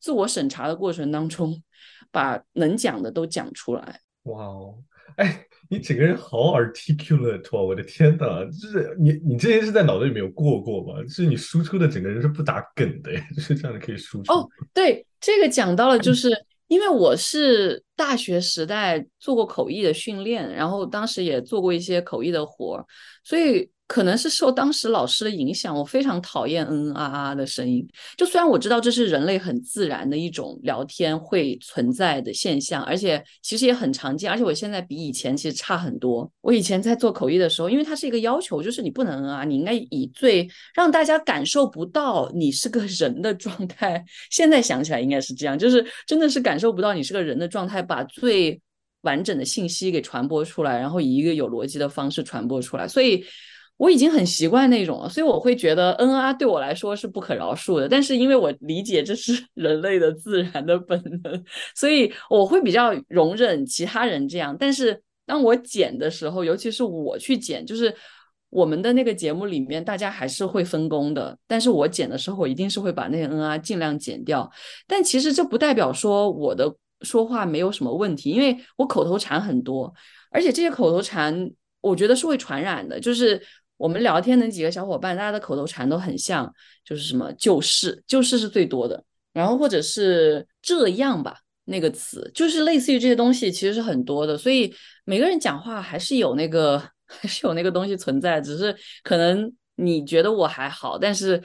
[0.00, 1.62] 自我审查的过程当中，
[2.10, 4.00] 把能讲的都讲出来。
[4.24, 4.74] 哇哦，
[5.16, 7.60] 哎，你整个人好 articulate 啊！
[7.60, 11.02] 我的天呐，就是你，你这些是在脑子里面有过过吗？
[11.02, 14.32] 就是你输出的整个人是不打梗的， 就是这样的可以输出。
[14.32, 16.30] 哦，对，这个讲到了，就是
[16.74, 17.82] 因为我是。
[17.96, 22.84] 大学时代做过口译的训练，然后当时也做过一些口译的活儿，
[23.22, 23.70] 所以。
[23.86, 27.86] 可能是受当时老师的影响，我非常讨厌嗯嗯啊啊的声音。
[28.16, 34.30] 就虽然我知道这是人类很自然的一种聊天会存在的现象，而且其实也很常见。
[34.30, 36.28] 而且我现在比以前其实差很多。
[36.40, 44.02] 我以前在做口译的时候，因为它是一个要求，就是你不能啊，你应该以最让大家感受不到你是个人的状态。
[44.30, 48.58] 现在想起来应该是这样，就是真的是感受不到你是个人的状态，把最
[49.02, 52.88] 完整的信息给传播出来，然后以一个有逻辑的方式传播出来。
[52.88, 53.22] 所以。
[53.76, 57.88] 我已经很习惯那种了，所以我会觉得 NR 对我来说是不可饶恕的。
[57.88, 64.56] 但是因为我理解这是 人类的自然的本能，所以我会比较容忍其他人这样。
[64.58, 67.92] 但是当我剪的时候，尤其是我去剪，就是
[68.50, 71.36] 我们的那个节目里面，大家还是会分工的。
[71.48, 74.48] 但是我剪的时候，我一定是会把那些 NR 尽量剪掉。
[74.86, 79.92] 但其实这不代表说我的说话没有什么问题，因为我口头禅很多，
[80.30, 83.00] 而且这些口头禅我觉得是会传染的。
[83.00, 83.42] 就是
[83.84, 86.50] 我们聊天的几个小伙伴，大家的口头禅都很像，
[86.82, 91.36] 就是什么就是就是是最多的，然后或者是这样吧。
[91.66, 101.42] 那个词就是类似于这些东西，其实是很多的，所以每个人讲话还是有那个， 还是有那个东西存在，只是可能你觉得我还好，但是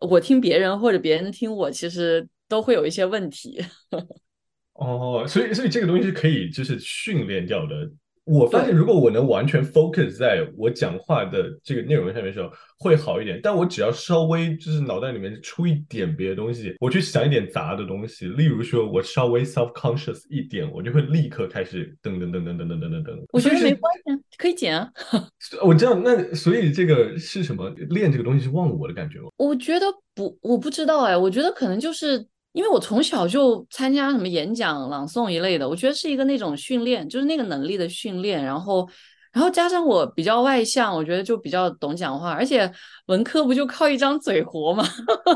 [0.00, 3.64] 我听别人或者别人听我，其实都会有一些问题。
[4.74, 7.88] 哦，所以所以这个东西是可以就是训练掉的。
[8.26, 13.38] 我发现，如果我能完全 focus 在我讲话的这个内容上面的时候，会好一点。
[13.40, 23.24] 但我只要稍微就是脑袋里面出一点别的东西，我去想一点杂的东西，例如说我稍微 self conscious 一点，我就会立刻开始噔噔噔噔噔噔噔噔噔。
[23.30, 24.90] 我觉得没关系，可以剪啊。
[25.62, 27.70] 我知道，那所以这个是什么？
[27.90, 29.28] 练这个东西是忘我的感觉吗？
[29.36, 29.86] 我觉得
[30.16, 31.16] 不，我不知道哎。
[31.16, 32.26] 我觉得可能就是。
[32.56, 38.42] 因为我从小就参加什么演讲、朗诵一类的，我觉得是一个那种训练，就是那个能力的训练。
[38.42, 38.88] 然后，
[39.30, 42.32] 然后加上我比较外向，我觉得就比较懂讲话。
[42.32, 42.72] 而且
[43.08, 44.88] 文科不就靠一张嘴活嘛，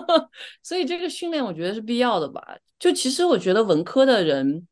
[0.64, 2.42] 所以这个训练我觉得是必要的吧。
[2.78, 4.66] 就其实我觉得文科的人，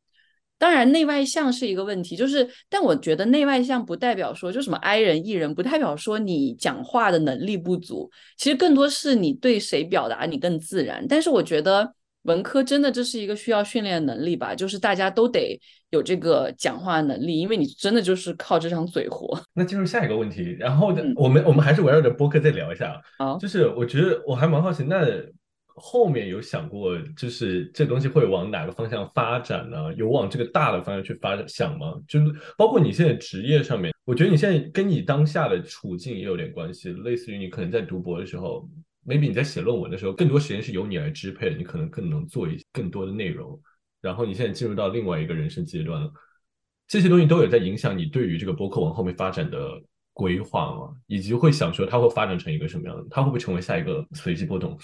[0.57, 8.09] 当然内外向是一个问题，就是但我觉得内外向不代表说就什么 I 人 E 人，不代表说你讲话的能力不足。
[8.37, 11.05] 其实更多是你对谁表达你更自然。
[11.07, 11.93] 但是我觉得。
[12.23, 14.53] 文科真的这是一个需要训练的能力吧？
[14.53, 19.41] 就是大家都得有这个讲话能力，因为你真的就是靠这张嘴活。
[19.55, 23.01] 那进入下一个问题，然后我们我们还是围绕着播客再聊一下。
[23.17, 25.07] 好，就是我觉得我还蛮好奇，那
[25.67, 29.93] 后面有想过，就是这东西会往哪个方向发展呢？
[29.95, 31.93] 有往这个大的方向去发展想吗？
[32.05, 32.25] 就是
[32.57, 38.67] 包括你现在职业上面，我觉得你现在跟你当下的处境也有点关系，类似于你可能在读博的时候。
[39.05, 43.59] Maybe 你在写论文的时候，更多时间是由你来支配的，你可能更能做一更多的内容。
[44.01, 46.11] 然后你现在进入到另外一个人生阶段了，
[46.87, 49.81] 这些东西都有在影响你对于这个博客往后面发展的
[50.13, 50.93] 规划嘛？
[51.07, 53.05] 以及会想说它会发展成一个什么样的？
[53.09, 54.77] 它会不会成为下一个随机波动？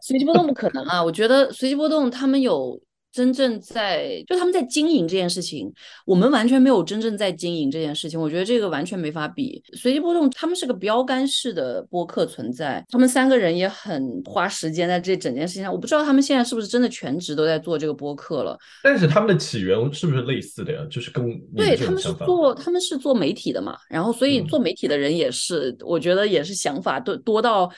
[0.00, 1.02] 随机波动不可能啊！
[1.02, 2.80] 我觉得随机波动他们有。
[3.12, 5.72] 真正在就他们在经营这件事情，
[6.04, 8.20] 我们完全没有真正在经营这件事情。
[8.20, 9.62] 我觉得这个完全没法比。
[9.72, 15.72] 随机波动他们是个标杆式的播客存在，他们三个人也很花时间在这整件事情上。
[15.72, 18.58] 我不知道他们现在是不是真的全职都在做这个播客了。
[18.82, 20.80] 但是他们的起源是不是类似的呀？
[20.90, 21.24] 就是跟
[21.56, 27.72] 对他们是做他们是做媒体的嘛，然后所以做媒体的人也是，我觉得也是想法多多到。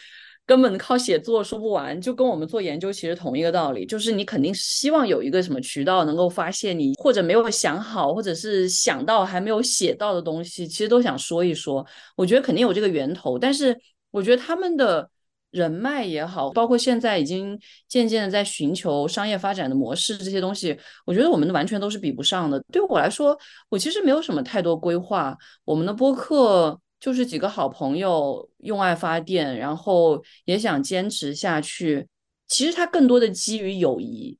[0.49, 11.87] 根本靠写作说不完，就跟我们做研究其实同一个道理，就是你肯定希望有一个什么渠道能够发现你或者没有想好，或者是想到还没有写到的东西，其实都想说一说。
[12.17, 13.79] 我觉得肯定有这个源头，但是
[14.11, 15.11] 我觉得他们的
[15.51, 22.59] 人脉也好，包括现在已经渐渐的在寻求商业发展的模式这些东西，我觉得我们完全都是比不上的。
[22.73, 26.81] 对我来说，我其实没有什么太多规划，我们的播客。
[27.01, 32.09] 就是几个好朋友用爱发电，然后也想坚持下去。
[32.49, 34.37] 其实它更多的基于友谊。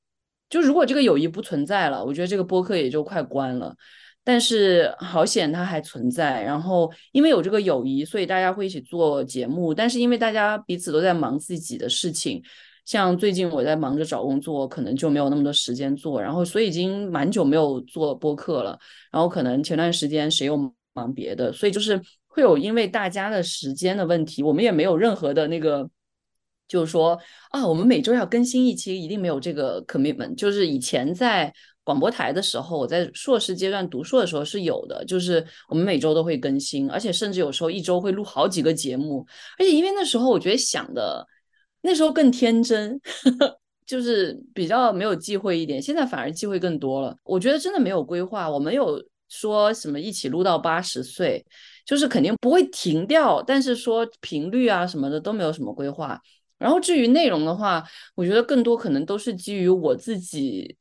[0.51, 3.77] 就如果这个友谊不存在了，我觉得这个播客也就快关了。
[4.25, 6.43] 但是好险它还存在。
[6.43, 9.73] 然后因为有这个友谊，所以大家会一起做节目。
[9.73, 12.43] 但是因为大家彼此都在忙自己的事情，
[12.85, 16.21] 像最近我在忙着找工作，可能就没有那么多时间做。
[16.21, 18.79] 然后所以已经蛮久没有做播客了。
[19.13, 20.57] 然后可能前段时间谁又
[20.95, 22.01] 忙别的，所以就是。
[22.39, 25.91] 会有因为大家的时间的问题，我们也没有任何的那个，
[26.69, 27.19] 就是说
[27.51, 30.37] 啊，我们每周要更新一期，一定没有这个 commitment。
[30.37, 39.27] 就是以前在广播台的时候，我在硕士阶段读硕的时候是有的，就是我们每周都会更新，而且甚至有时候一周会录好几个节目。
[39.59, 41.27] 而且因为那时候我觉得想的
[41.83, 43.01] 那时候更天真，
[43.85, 47.17] 就是比较没有忌讳一点，现在反而忌讳更多了。
[47.25, 51.45] 我觉得真的没有规划，我们有说什么一起录到八十岁。
[51.85, 56.21] 就是肯定不会停掉，但是说频率啊什么的都没有什么规划。
[56.59, 57.83] 然后至于内容的话，
[58.15, 60.77] 我觉得更多可能都是基于我自己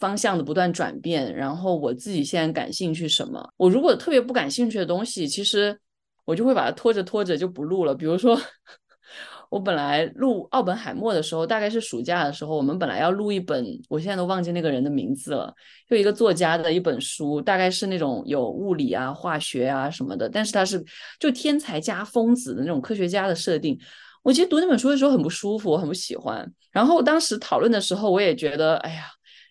[0.00, 3.48] 方向的不断转变，然后我自己现在感兴趣什么。
[3.56, 5.78] 我如果特别不感兴趣的东西，其实
[6.24, 7.94] 我就会把它拖着拖着就不录了。
[7.94, 8.36] 比如说。
[9.50, 15.52] 我本来录奥本海默的时候，大概是暑假的时候，我们本来要录一本，我现在都忘记那个人的名字了，
[15.88, 20.82] 就一个作家的一本书，大概是那种有物理啊、化学啊什么的，但是他是
[21.18, 23.78] 就天才加疯子的那种科学家的设定。
[24.22, 26.48] 我其实读那本书的时候很不舒服，我很不喜欢。
[26.70, 29.06] 然后当时讨论的时候，我也觉得，哎呀，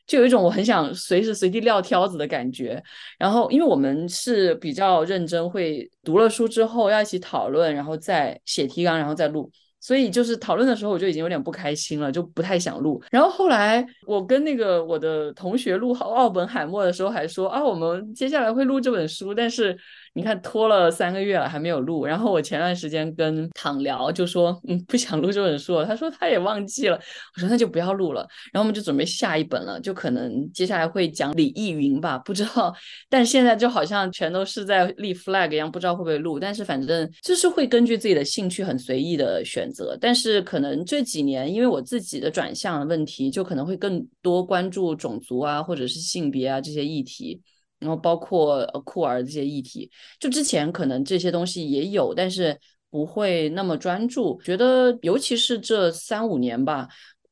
[0.07, 2.81] 就有一种我很想随时随地撂挑子的感觉。
[3.17, 9.51] 然后，因为我们是比较认真，会读了书之后要一起讨论，然后再写提纲，然后再录。
[9.79, 13.01] 所以就是讨论的时候，我就已经有点不开心了，就不太想录。
[13.11, 19.77] 然后后来我跟那个我的同学录奥本海默的时候，还说啊，我们接下来会录这本书，但是。
[20.13, 25.85] 你看拖了三个月了还没有录，然后我前段时间跟躺聊就说，嗯，不想录这本书了。
[25.85, 26.99] 他说他也忘记了。
[27.35, 28.21] 我说那就不要录了。
[28.51, 32.73] 然后我们就准备下一本了，就可能接下来会讲李易云吧，不知道。
[33.09, 36.39] 但现在就好像全都是在立 flag 一样，不知道会不会录。
[36.39, 39.97] 但是反正就是会根据自己的兴趣很随意的选择。
[40.01, 47.41] 但是可能这几年因为我自己的转向问题，就可能会更多关注种族啊或者是性别啊这些议题。
[47.79, 49.89] 然后包括呃酷儿这些议题，
[50.19, 52.57] 就之前可能这些东西也有，但是
[52.89, 54.37] 不会那么专注。
[54.43, 56.87] 觉得尤其是这三五年吧，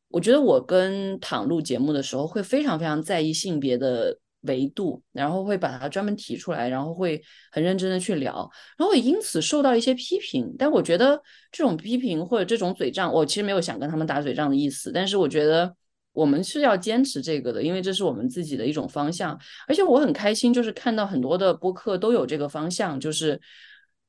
[0.08, 10.56] 我觉得我跟躺录节目的时候，会非常非常在意性别的维度，然后会把它专门提出来，然后会很认真的去聊，然后也因此受到一些批评。
[10.58, 15.76] 但我觉得这种批评或者这种嘴仗，我其实没有想跟他们打嘴仗的意思，但是我觉得。
[16.18, 19.40] 我们是要坚持这个的，因为这是我们自己的一种方向。
[19.68, 23.40] 而且我很开心，就是看到很多的播客都有这个方向，就是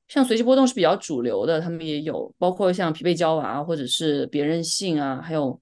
[0.08, 5.60] 像随机波动是比较主流的，他们也有，包括像疲惫娇娃或者是别任性啊，还有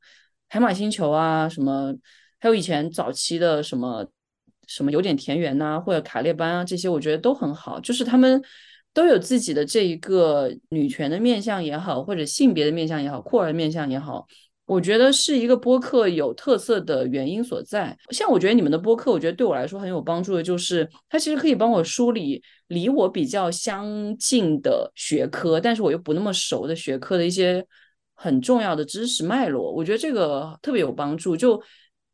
[0.49, 1.93] 海马星球啊，什么，
[2.39, 4.07] 还有以前早期的什么
[4.69, 8.41] 什么有点田园呐，或者卡列班啊，这些我觉得都很好，就是他们
[8.95, 14.29] 都有自己的这一个女权的面相也好，或者性别的面相也好，酷儿的面相也好。
[14.67, 17.97] 我觉得是一个播客有特色的原因所在。
[18.11, 27.65] 像我觉得你们的播客，我觉得对我来说很有帮助的，就是它其实可以帮我梳理离我比较相近的学科，但是我又不那么熟的学科的一些
[28.15, 29.73] 很重要的知识脉络。
[29.73, 31.37] 我觉得这个特别有帮助。
[31.37, 31.63] 就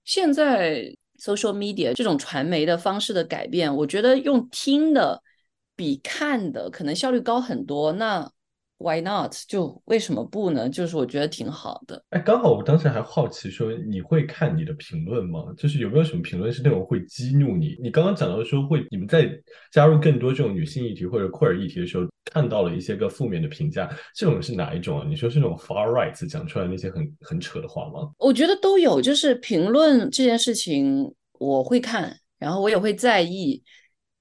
[0.04, 0.84] 现在
[1.18, 5.22] social media 这种传媒的方式的改变，我觉得用听的
[5.74, 7.92] 比看的可能效率高很多。
[7.92, 8.30] 那
[8.82, 9.32] Why not？
[9.46, 10.68] 就为什么不呢？
[10.68, 12.04] 就是我觉得挺好的。
[12.10, 15.44] 哎，刚好我当时还好奇说，你会看你的评论吗？
[15.56, 17.76] 就是有没有什么评论是那种会激怒你？
[17.80, 19.30] 你刚刚讲到说会，你们在
[19.70, 25.06] 加入更多这种女性议题或者酷儿议题的时候，看到了一些个负面的评价，这种是哪一种啊？
[25.08, 28.10] 你说是那种 far right 讲出来那些很很扯的话吗？
[28.18, 33.62] 我觉得都有，就是评论这件事情我会看，然后我也会在意。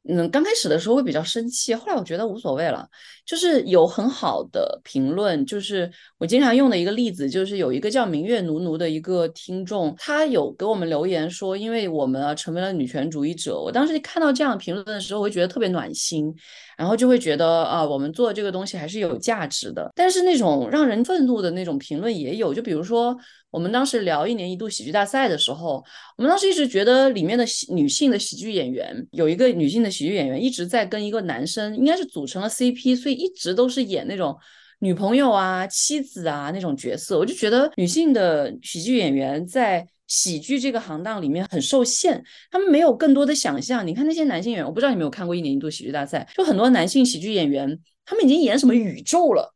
[0.10, 2.88] 嗯，刚开始的时候会比较生气，后来我觉得无所谓了。
[3.24, 13.58] 就是有很好的评论，就是我经常用的一个例子，就是有一个叫明月奴奴的一个听众，他有给我们留言说，因为我们啊成为了女权主义者。
[13.58, 16.34] 我当时看到这样评论的时候，我会觉得特别暖心，
[16.76, 19.92] 然后就会觉得啊，我们做这个东西还是有价值的。
[19.96, 23.16] 但是那种让人愤怒的那种评论也有，就比如说。
[23.52, 25.84] 我们当时聊一年一度喜剧大赛的时候，
[26.16, 34.38] 我们当时一直觉得里面的女性的喜剧演员有一个女性的喜剧演员一直在跟一个男生，应该是组成了 CP，所以一直都是演那种
[34.80, 37.20] 女朋友啊、妻子啊那种角色。
[37.20, 43.86] 我就觉得女性的喜剧演员在喜剧这个行当里面很受限，他们没有更多的想象。
[43.86, 49.54] 你看那些男性演员，我不知道你有没有看过一年一度喜剧大赛，就很多男性喜剧演员，他们已经演什么宇宙了，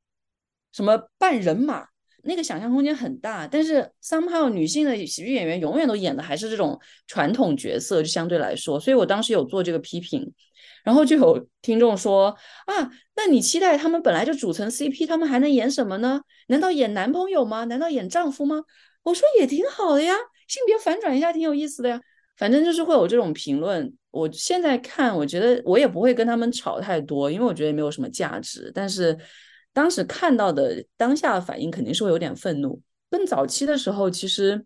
[0.71, 1.87] 什么半人马。
[2.27, 10.33] 那个想象空间很大，但是 somehow 女性的喜剧演员永远都演的还是这种传统角色，就相对来说，所以我当时有做这个批评，
[10.83, 12.35] 然后就有听众说
[12.65, 16.21] 啊，那你期待他们本来就组成 CP，他们还能演什么呢？
[16.47, 17.65] 难道演男朋友吗？
[17.65, 18.63] 难道演丈夫吗？
[19.03, 20.15] 我说也挺好的呀，
[20.47, 22.01] 性别反转一下挺有意思的呀。
[22.37, 29.15] 反正就是会有这种评论，我现在看，我觉得我也不会跟他们吵太多，因为我觉得没有什么价值，但是。
[29.75, 32.81] 当时看到的当下的反应肯定是会有点愤怒。
[33.11, 34.65] 更早期的时候，其实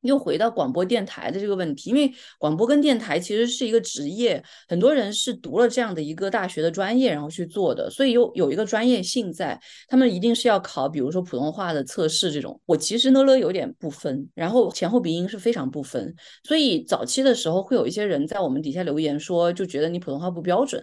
[0.00, 12.58] 又回到广播电台的这个问题，因为广播跟电台其实是一个职业，很多人是读了这样的一个大学的专业然后去做的，所以有有一个专业性在，他们一定是要考，比如说普通话的测试这种。
[12.64, 20.82] 我其实呢了有点不分，然后前后鼻音是非常不分，所以早期的时候会有一些人在我们底下留言说，就觉得你普通话不标准，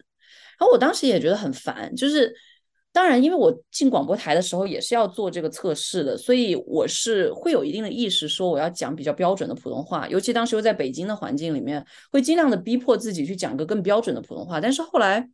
[0.59, 2.35] 然后我当时也觉得很烦，就是。
[2.91, 10.07] 当然，因为我进广播台的时候也是要做这个测试的，所以我是会有一定的意识，说我要讲比较标准的普通话。
[10.09, 14.59] 尤其当时又在北京的环境里面，会尽量的逼迫自己去讲个更标准的普通话。
[14.59, 15.29] 但是后来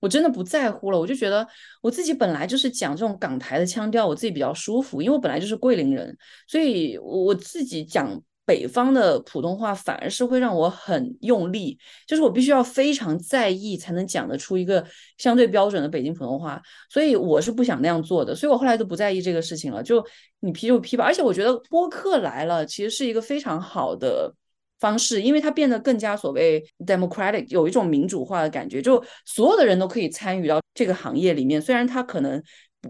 [0.00, 1.46] 我真的不在乎了，我就觉得
[1.80, 6.14] 我自己本来就是讲这种港台的腔调，我自己比较舒服，因为我本来就是桂林人，
[6.46, 8.22] 所以我自己讲。
[8.46, 14.82] 北方的普通话反而是会让我很用力，就是我必须要非常在意才能讲得出一个
[15.18, 20.02] 相对标准的北京普通话，所以我是不想那样做的，所以我后来都不在意这个事情了，就
[20.40, 21.04] 你批就批吧。
[21.04, 24.32] 而且我觉得播客来了，其实是一个非常好的
[24.78, 31.60] 方式，因为它变得更加所谓 democratic，有一种民主化的感觉，就所有的人都可以参与到这个行业里面。
[31.60, 32.40] 虽然它可能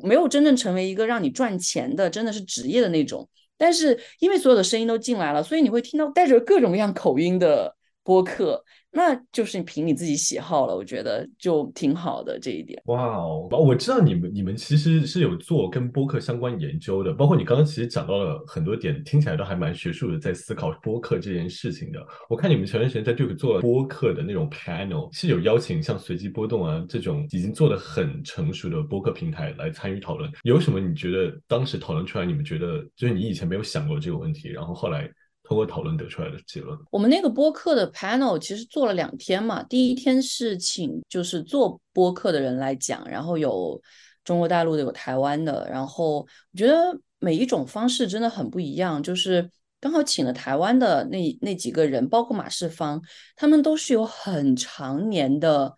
[0.03, 3.27] 没有真正成为一个让你赚钱的，真的是职业的那种，
[3.59, 8.65] 但是因为所有的声音都进来了，所以你会听到带着各种各样口音的播客。
[8.97, 12.83] 那就是凭你自己喜好了，我觉得就挺好的这一点。
[12.87, 22.03] 哇哦，我知道你们你们其实是有做跟播客相关研究的，包括你刚刚其实讲到了很多点，听起来都还蛮学术的，在思考播客这件事情的。
[22.31, 30.33] 我看你们前段时间在 Duke 做了播客的那种 panel，是有邀请像随机波动啊这种已经做的很成熟的播客平台来参与讨论。
[30.43, 35.07] 有什么你觉得当时讨论出来，你们觉得就是你以前没有想过这个问题，然后后来？
[35.47, 36.77] 通过讨论得出来的结论。
[36.91, 43.81] 我们那个播客的 panel 其实做了两天嘛，第一天是请就是做播客的人来讲，然后有
[44.25, 49.03] 中国大陆的，有台湾的，然后我觉得每一种方式真的很不一样。
[49.03, 49.49] 就是
[49.81, 53.01] 刚好请了台湾的那那几个人，包括马世芳，
[53.37, 55.75] 他们都是有很长年的。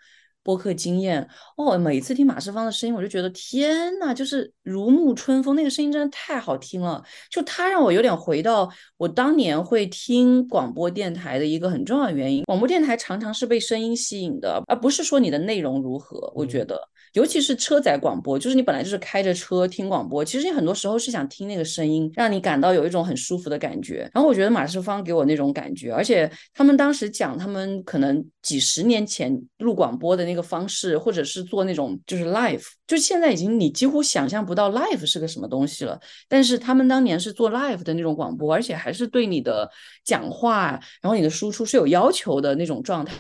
[0.49, 1.29] 播客经验
[1.59, 7.05] 哦，每次听马世芳的声音，我就觉得天呐，就是如沐春风，那个声音真的太好听了。
[7.31, 12.45] 就他让我有点回到我当年会听广播电台的一个很重要的原因。
[12.45, 16.33] 广播电台常常是被声音吸引的，而不是说你的内容如何。
[16.35, 16.81] 我觉得。
[17.15, 24.09] 尤其是车载广播，就是你本来就是开着车听广播，其实你很多时候是想听那个声音，让你感到有一种很舒服的感觉。
[24.13, 36.01] 然后我觉得马世芳给我那种感觉，而且他们当时讲他们可能几十年前录广播的那个的方式，或者是做那种就是 live，就现在已经你几乎想象不到 live 是个什么东西了。
[36.29, 39.69] 但是他们当年是做 live 的那种广播，而且还是对你的
[40.05, 43.13] 讲话，然后你的输出是有要求的那种状态。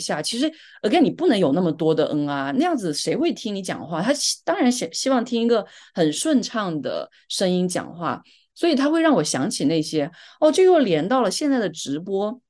[0.00, 0.50] 下其实
[0.82, 4.02] ，again，你不能有那么多的嗯啊，那样子谁会听你讲话？
[4.02, 4.12] 他
[4.44, 5.64] 当然希希望听一个
[5.94, 8.20] 很顺畅的声音讲话，
[8.52, 10.10] 所以他会让我想起那些
[10.40, 12.40] 哦，这又连到了现在的直播。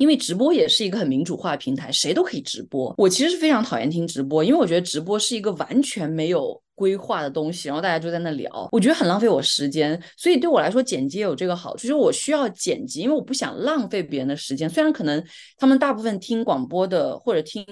[0.00, 2.94] 因为直播也是一个很民主化的平台，谁都可以直播。
[2.96, 10.02] 我其实是非常讨厌听直播，因为我觉得直播是一个完全没有规划的东西，然后大家就在那聊，我觉得很浪费我时间。
[10.16, 14.66] 所以对我来说，剪辑有这个好处，就是我需要剪辑，因为我不想浪费别人的时间。
[14.70, 15.22] 虽然可能
[15.58, 17.62] 他们大部分听广播的或者听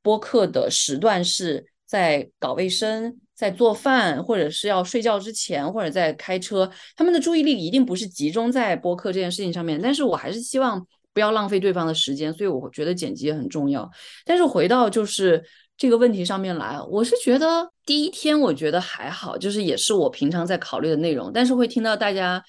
[0.00, 9.78] 播客的时段是在搞卫生、在做饭，或者是要睡觉之前，或者在开车，他们的注意力一定不是集中在播客这件事情上面。
[9.78, 10.82] 但是我还是希望。
[11.16, 13.90] 不要浪费对方的时间，所以我觉得剪辑也很重要。
[14.26, 15.42] 但是回到就是
[15.78, 21.32] 这个问题上面来，我是觉得第一天我觉得还好，就是也是我平常在考虑的内容。
[21.32, 22.44] 但是会听到大家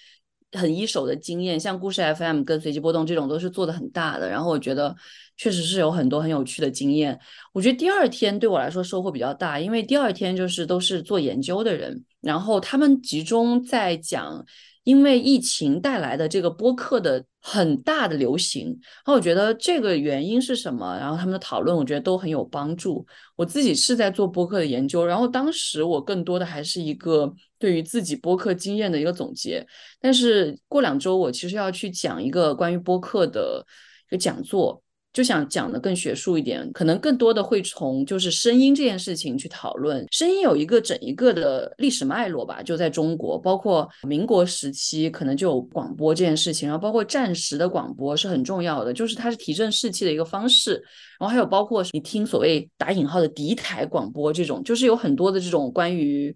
[0.51, 4.29] 很一手的经验，像故事 FM 跟随机波动这种都是做的很大的。
[4.29, 4.93] 然后我觉得
[5.37, 7.17] 确实是有很多很有趣的经验。
[7.53, 14.45] 我觉得第二天对我来说收获比较大，因为第二天就是都是做研究的人，然后他们集中在讲。
[14.87, 20.97] 因为疫情带来的这个播客的很大的流行，然后我觉得这个原因是什么？
[20.99, 23.07] 然后他们的讨论，我觉得都很有帮助。
[23.37, 29.65] 我自己是在做播客的研究，然后当时我更多的还是一个对于自己播客经验的一个总结。
[30.01, 33.65] 但是过两周我其实要去讲一个关于播客的
[34.09, 34.83] 一个讲座。
[35.17, 40.05] 就想讲的更学术一点，可能更多的会从就是声音这件事情去讨论。
[40.11, 50.73] 声音有一个整一个的历史脉络吧，就在中国，包括民国时期可能就有广播这件事情，然后包括战时的广播是很重要的，就是它是提振士气的一个方式。
[51.19, 56.35] 然后还有包括你听所谓打引号的敌台广播这种，就是有很多的这种关于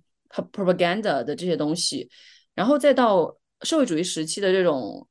[0.52, 2.10] propaganda 的这些东西，
[2.56, 5.08] 然后再到社会主义时期的这种。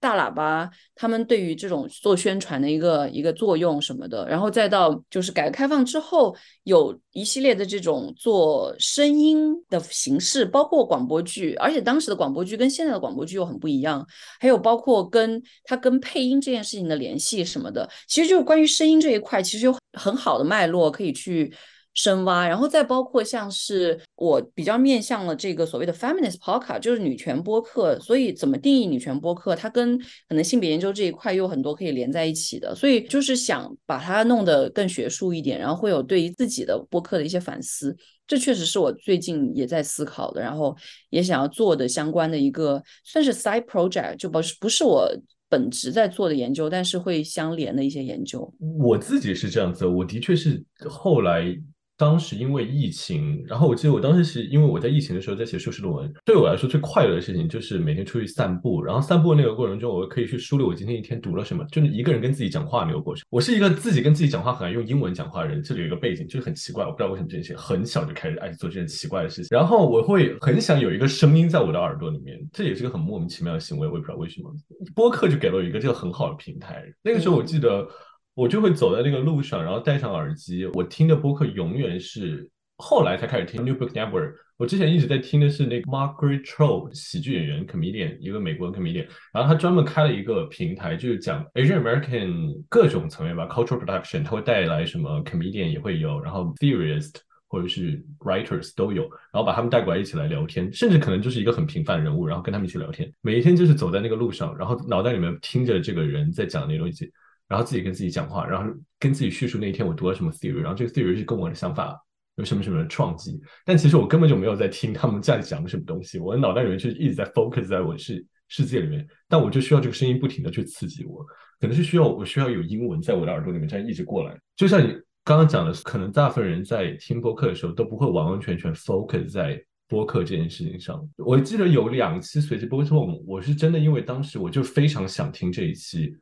[0.00, 14.04] 大喇叭，他们对于这种做宣传的一个一个作用什么的，然后再到就是改革开放之后，有一系列的这种做声音的形式，包括广播剧，而且当时的广播剧跟现在的广播剧又很不一样，
[14.40, 21.52] 还有包括跟它跟配音这件事情的联系什么的，其实就是关于声音这一块，其实有很好的脉络可以去。
[21.94, 27.98] 深挖，然后再包括像是我比较面向了这个所谓的 feminist podcast，就是女权播客。
[27.98, 29.56] 所以怎么定义女权播客？
[29.56, 32.74] 它跟可能性别研究这一块又很多可以连在一起的。
[32.74, 37.94] 所以就是想把它弄得更学术一点，然后会有对于自己的播客的一些反思。
[38.26, 40.76] 这确实是我最近也在思考的，然后
[41.10, 45.10] 也想要做的相关的一个算是 side project，就不是不是我
[45.48, 48.48] 本职在做的研究，但是会相连的一些研究。
[48.78, 51.60] 我自己是这样子，我的确是后来。
[52.00, 63.22] 当时因为疫情，然后我记得我当时是因为我在疫情的时候在写硕士论文，对我来说最快乐的事情就是每天出去散步，然后散步那个过程中，我可以去梳理我今天一天读了什么，就是一个人跟自己讲话那个过程。
[63.28, 74.50] 我是一个自己跟自己讲话很爱用英文讲话的人，这里有一个背景，就是很奇怪，我不知道为什么这些很小就开始爱做这件奇怪的事情，然后我会很想有一个声音在我的耳朵里面，这也是个很莫名其妙的行为，我也不知道为什么。
[74.94, 77.86] 播客就给了我一个这个很好的平台，那个时候我记得。
[78.34, 80.66] 我就会走在那个路上，然后戴上耳机。
[80.72, 84.32] 我听的播客永远是后来才开始听 New Book Network。
[84.56, 89.06] 我之前一直在听的是那个 Margaret Cho 喜剧演员 comedian，一个美国 comedian。
[89.32, 97.14] 然后他专门开了一个平台，就是讲 Asian American 各种层面吧，cultural production，他会带来什么 comedian 也会有，然后 theorist
[97.48, 99.02] 或者是 writers 都有，
[99.32, 103.10] 然后把他们带过来一起来聊天，甚至可能就是一个很平凡的人物，然后跟他们一起聊天。
[103.22, 107.10] 每一天就是走在那个路上，然后脑袋里面听着这个人在讲那东西。
[107.50, 112.00] 然后自己跟自己讲话，然后跟自己叙述那一天我读了什么 theory，然后这个 theory 是跟我的想法
[112.36, 121.24] 有什么什么的创击，但其实我根本就没有在听他们在讲什么东西，我的脑袋里面就一直在 focus 在我世世界里面，但我就需要这个声音不停的去刺激我，
[121.58, 124.92] 可能是需要我需要有英文在我的耳朵里面这样一直过来，就像你
[125.24, 131.04] 刚刚讲的，可能大部分人在听播客的时候都不会完完全全 focus 在播客这件事情上。
[131.16, 132.96] 我记得有两期随机播客，
[133.26, 136.16] 我是真的因为当时我就非常想听这一期。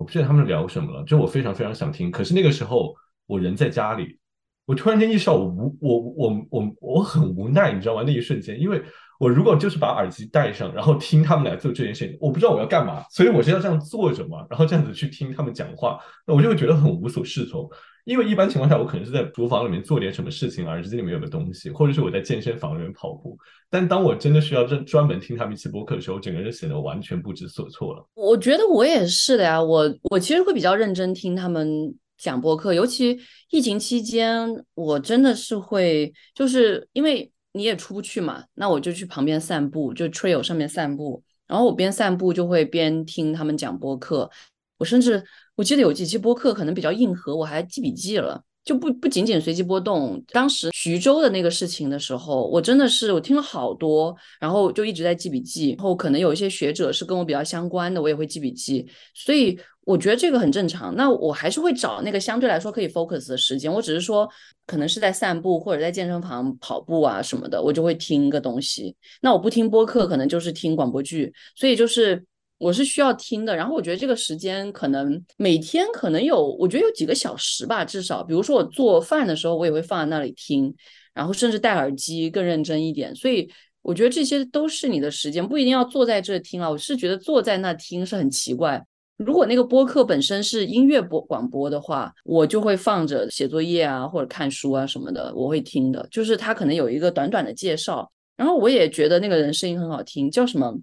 [0.00, 2.96] 我不记得他们聊什么了，就我非常非常想听，可是那个时候
[3.26, 4.18] 我人在家里，
[4.64, 8.02] 我突然间意识到我无我我我我很无奈，你知道吗？
[8.06, 8.82] 那一瞬间，因为
[9.20, 17.68] 我如果就是把耳机戴上，然后听他们来做这件事情，我不知道我要干嘛，所以我是要这样坐着嘛，然后这样子去听他们讲话，那我就会觉得很无所适从。
[18.06, 23.36] 因为一般情况下，我可能是在厨房里面做点什么事情，耳机里面有个东西，或者是我在健身房里面跑步。
[23.68, 28.02] 但当我真的需要专专门听他们一期播客的时候，我整个人显得完全不知所措了。
[28.14, 44.30] 我觉得我也是的呀，我我其实会比较认真听他们讲播客，尤其疫情期间，我真的是会，就是因为你也出不去嘛，那我就去旁边散步，就 trail 上面散步，然后我边散步就会边听他们讲播客，
[44.78, 45.24] 我甚至。
[45.56, 50.22] 我记得有几期播客可能比较硬核，我还记笔记了，就不不仅仅随机波动。
[50.32, 55.70] 当时徐州的那个事情的时候，我真的是我听了好多，然后就一直在记笔记。
[55.70, 58.86] 然后可能有一些学者是跟我比较相关的，我也会记笔记。
[59.14, 60.94] 所以我觉得这个很正常。
[60.94, 63.72] 那我还是会找那个相对来说可以 focus 的时间。
[63.72, 64.28] 我只是说，
[64.66, 68.94] 可能是在散步或者在健身房跑步啊什么的，我就会听个东西。
[69.22, 71.32] 那我不听播客，可能就是听广播剧。
[71.56, 72.24] 所以就是。
[72.60, 80.72] 我是需要听的，然后我觉得这个时间可能每天可能有，我觉得有几个小时吧，至少，比如说我做饭的时候，我也会放在那里听，
[81.14, 83.16] 然后甚至戴耳机更认真一点。
[83.16, 83.50] 所以
[83.80, 86.68] 我觉得这些都是你的时间，不一定要坐在这听啊。
[86.68, 88.84] 我是觉得坐在那听是很奇怪。
[89.16, 96.06] 如果那个播客本身是音乐播广播的话，我就会放着写作业啊或者看书啊什么的，我会听的。
[96.10, 100.74] 就是他可能有一个短短的介绍，然后我也觉得那个人声音很好听，叫什么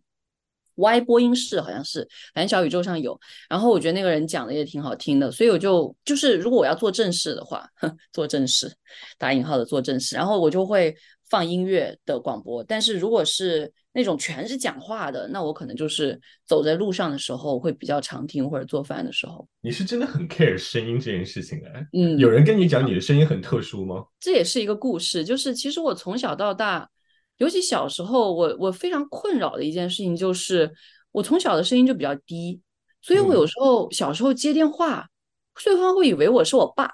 [0.77, 3.19] ？Y 播音室好像是，反正小宇宙上有。
[3.49, 7.67] 然后我觉得那个人讲的也挺好听的，所以我就就是如果我要做正事的话，
[8.13, 8.73] 做正事
[9.17, 10.95] 打引号的做正事，然后我就会
[11.29, 12.63] 放音乐的广播。
[12.63, 19.47] 但是如果是那种全是讲话的，那我可能就是走在路上的时候会比较常听，或者做饭的时候。
[19.61, 21.87] 你是真的很 care 声音这件事情哎？
[21.93, 24.05] 嗯，有人跟你讲你的声音很特殊吗？
[24.19, 26.87] 这也是一个故事，就是其实我从小到大。
[27.37, 30.71] 尤其小时候，我我非常困扰的一件事情就是，
[31.11, 32.59] 我从小的声音就比较低，
[33.01, 35.05] 所以我有时候小时候接电话，
[35.63, 36.89] 对方会以为我是我爸，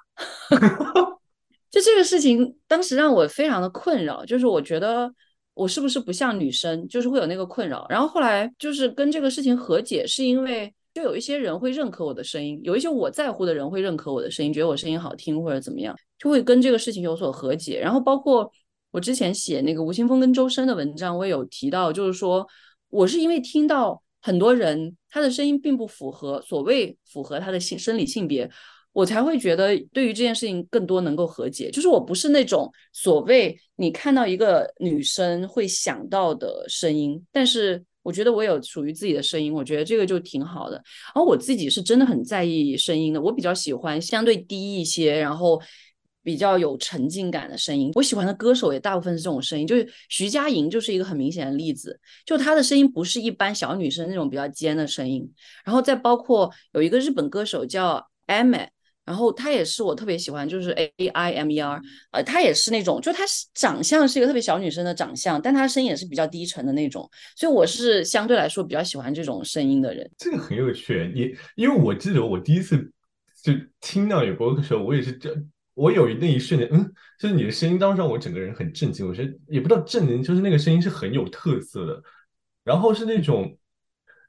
[1.72, 5.10] 就这个事情当时让我非常的困扰，就是我觉得
[5.54, 7.88] 我是不是不像女生，就是会有那个困扰。
[7.89, 17.80] 然后后来就是跟这个事情和解，是因为就有一些人会认可我的声音，有一些我在乎的人会认可我的声音，觉得我声音好听或者怎么样，就会跟这个事情有所和解。
[17.80, 18.52] 然后包括。
[18.94, 22.48] 我之前写那个吴青峰跟周深的文章，我也有提到，就是说
[22.89, 28.48] 我是因为听到很多人他的声音并不符合所谓符合他的性生理性别，
[28.91, 31.72] 我才会觉得对于这件事情更多能够和解。
[31.72, 40.80] 就是我不是那种所谓你看到一个女生会想到的声音，但是我觉得我有属于自己的声音，我觉得这个就挺好的。
[41.16, 45.60] 而我自己是真的很在意声音的，我比较喜欢相对低一些，然后。
[46.24, 55.30] 比较有沉浸感的声音，我喜欢的歌手也大部分是这种声音，就是徐佳莹就是一个很明显的例子，就她的声音不是一般小女生那种比较尖的声音，
[55.66, 58.68] 然后再包括有一个日本歌手叫 Ame，
[59.06, 70.10] 然后她也是我特别喜欢，就是 A I M E R，呃，她也是那种，就她长相是一个特别小女生的长相，但她声音也是比较低沉的那种，所以我是相对来说比较喜欢这种声音的人。
[70.18, 72.78] 这个很有趣，你因为我记得我第一次
[73.44, 73.52] 就
[73.82, 75.36] 听到有播客的时候，我也是这。
[75.76, 79.08] 我有那一瞬间，嗯，就是你的声音当时让我整个人很震惊。
[79.08, 82.02] 我觉得也不知道震惊，就是那个声音是很有特色的，
[82.64, 83.58] 然后是那种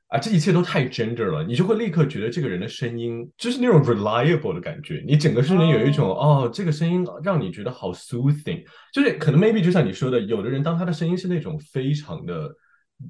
[0.09, 5.05] 啊，这一切都太 gender 了，你就会立刻觉得这个人的声音就是那种 reliable 的感觉。
[5.07, 12.51] 你整个瞬间有一种哦，这个声音让你觉得好 soothing，就是可能 maybe 就像你说的，有的人当他的声音是那种非常的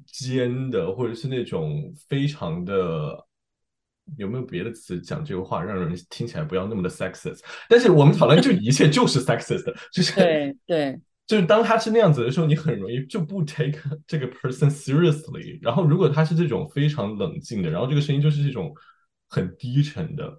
[0.07, 3.25] 尖的，或者是那种非常的。
[4.17, 7.39] 有没有别的词讲这个话，让人听起来不要那么的 sexist？
[7.67, 15.57] 但是我们讨论就一切就是 sexist， 就是对对， 就是当他是那样子的时候，你很容易就不 take 这个 person seriously。
[15.61, 18.71] 然后如果他是这种非常冷静的，然后这个声音就是这种
[19.27, 20.31] 很低沉的，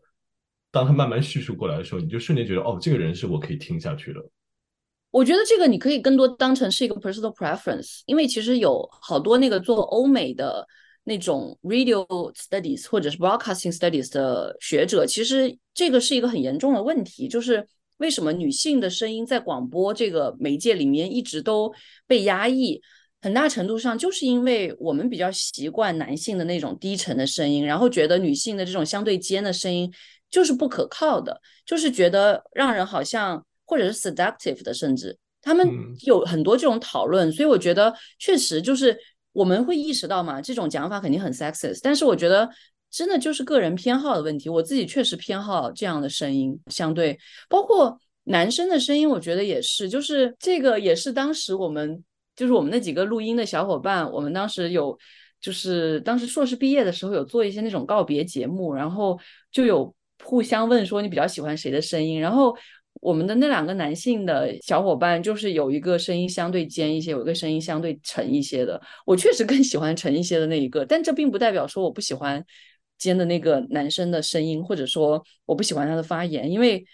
[0.70, 4.20] 当他慢慢叙述过来的时候，你就瞬间觉得哦，这个人是我可以听下去的。
[5.10, 10.66] 我觉得这个你可以更多当成是一个 personal preference，因为其实有好多那个做欧美的。
[11.08, 12.04] 那种 radio
[12.34, 17.64] studies 或者是 broadcasting studies 的学者，其实这个是一个很严重的问题，就是
[17.98, 21.72] 为什么女性的声音在广播这个媒介里面一直都
[22.08, 22.82] 被压抑？
[23.22, 29.88] 很大程度上就是因为我们比较习惯男性的那种低沉的声音，然后觉得女性的这种相对尖的声音
[30.28, 35.68] 就是不可靠的，就是觉得让人好像或者是 seductive 的，甚至他们
[36.00, 38.98] 有很多这种讨论，所以我觉得确实就是。
[39.36, 42.48] 我们会意识到嘛，这种讲法肯定很 sexist，但是我觉得
[42.90, 44.48] 真的就是个人偏好的问题。
[44.48, 47.18] 我自己确实偏好这样的声音，相对
[47.48, 52.02] 包括男生的声音，我觉得也是，就是这个也是当时我们
[52.34, 54.98] 就是我们那几个录音的小伙伴，我们当时有
[55.40, 59.18] 就是当时硕士毕业的时候有做一些那种告别节目，然后
[59.52, 62.56] 就有互相问说你比较喜欢谁的声音，然后。
[63.00, 68.80] 我们的那两个男性的小伙伴，就是有一个声音相对尖一些，有一个声音相对沉一些的。
[69.04, 72.44] 我确实更喜欢沉一些的那一个，但这并不代表说我不喜欢
[72.98, 76.50] 尖的那个男生的声音，或者说我不喜欢他的发言。
[76.50, 76.84] 因为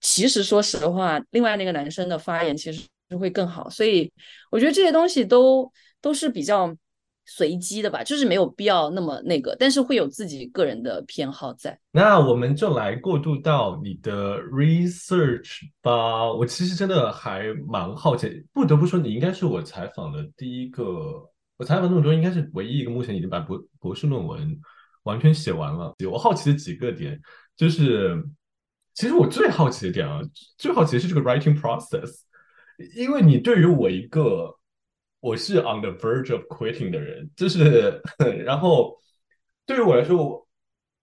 [0.00, 3.70] 其实说实话，另外那个男生的发言其实是会更好。
[3.70, 4.10] 所以
[4.50, 5.70] 我觉得这些东西都
[6.00, 6.76] 都是比较。
[7.28, 11.76] 随机的吧，就是没有必要那么那个，但是会有自己个人的偏好在。
[11.90, 16.32] 那我们就来过渡到你的 research 吧。
[16.32, 20.84] 我其实真的还蛮好奇，不得不说，你应该是我采访的第一个，
[21.56, 24.56] 我采访那么多，应该是唯一一个目前已经把博博士论文
[25.02, 25.92] 完全写完了。
[26.08, 27.20] 我好奇的几个点，
[27.56, 28.16] 就是
[28.94, 30.20] 其实我最好奇的点啊，
[30.56, 32.20] 最好奇的是这个 writing process，
[32.94, 34.56] 因为你对于我一个。
[35.26, 38.00] 我是 on the verge of quitting 的人，就是，
[38.44, 38.96] 然后
[39.66, 40.48] 对于我来说，我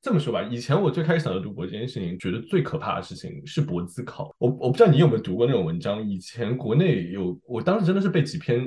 [0.02, 4.34] 这么说吧，以前我最开始想要读博这件事情，觉得最可怕的事情是博自考。
[4.38, 8.66] 我我不知道你有没有读过那种文章，以前国内有，我当时真的是被几篇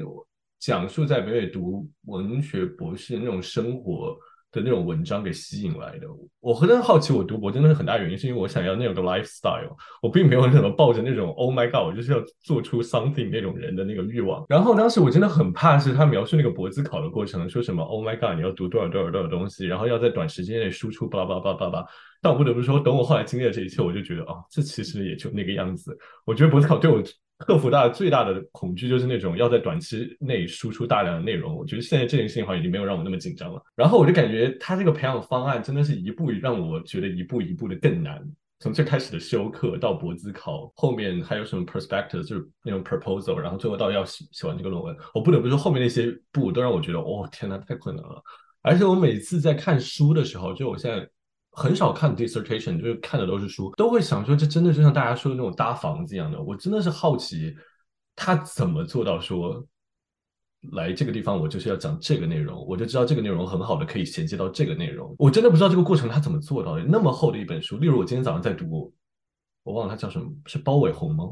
[0.59, 4.15] 讲述在北美读文学博士那种生活。
[4.53, 6.07] 的那种文章给吸引来的，
[6.41, 14.45] 我很好奇，我读博真的是很大原因，是因为我想要那种的 lifestyle，我并没有什么抱着那种 oh my god，我就是要做出 something 那种人的那个欲望。
[14.49, 21.85] 然后当时我真的很怕，是他描述那个博自考的过程，说什么 oh my god，你要读多少多少多少东西，然后要在短时间内输出，巴拉巴拉巴拉。
[22.23, 25.97] 但我不得不说，等我后来经历了这一切，我就觉得，哦，这其实也就那个样子。
[26.25, 27.03] 我觉得博自考对我。
[27.39, 31.55] 克服大最大的恐惧就是那种要在短期内输出大量的内容。
[31.55, 33.63] 我觉得现在这件事情好像已经没有让我那么紧张了。
[33.75, 38.23] 然后我就感觉他这个培养方案真的是一步让我觉得一步一步的更难。
[38.61, 48.23] 从最开始的修课到博自考，后面还有什么 perspective，就是那种 proposal，然后最后到要写写完这个论文，我不得不说后面那些步都让我觉得，哦天呐，太困难了。
[48.63, 51.07] 而且我每次在看书的时候，就我现在。
[51.57, 56.41] 很少看 dissertation，就是看的都是书，都会想说这真的就像大家说的那种搭房子一样的。
[56.41, 57.57] 我真的是好奇
[58.15, 59.67] 他怎么做到说
[60.73, 65.15] 来这个地方我就是要讲这个内容，我就知道这个内容很好的可以衔接到这个内容。
[65.19, 66.85] 我真的不知道这个过程他怎么做到的。
[66.85, 68.93] 那么厚的一本书，例如我今天早上在读，
[69.63, 71.25] 我忘了他叫什么，是包伟宏吗？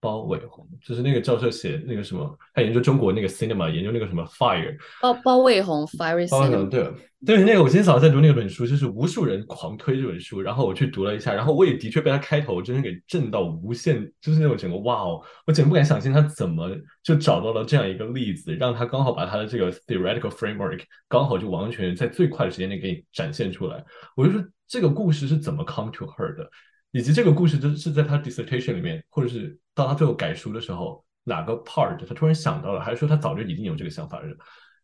[0.00, 4.76] 包伟红就是那个教授写那个什么，他研究中国那个 cinema，研究那个什么 fire。
[5.02, 6.68] 包包伟红 fire cinema。
[6.68, 6.92] 对
[7.26, 16.70] 对，那个我今天早上在读那本书，就是无数人狂推这本书，然后我去读了一下，然后我也的确被他开头真是给震到无限，就是那种整个哇哦，我简直不敢相信他怎么
[17.02, 23.84] 就找到了这样一个例子，让他刚好把他的这个 theoretical framework 刚好就完全在最快的时间内给你展现出来。
[24.14, 26.48] 我就说这个故事是怎么 come to her 的？
[26.92, 34.26] 以及这个故事就是在他 dissertation 里面，或者是到他最后改书的时候，哪个 part 他突然想到了，还是说他早就已经有这个想法了？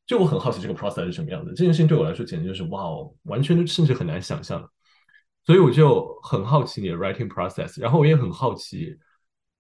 [0.07, 1.53] 就我很好奇这个 process 是什么样的。
[1.55, 4.63] 这件事情对我来说简直就是哇哦，完全甚至很难想象。
[5.47, 8.95] 所以我就很好奇你的 writing process，然后我也很好奇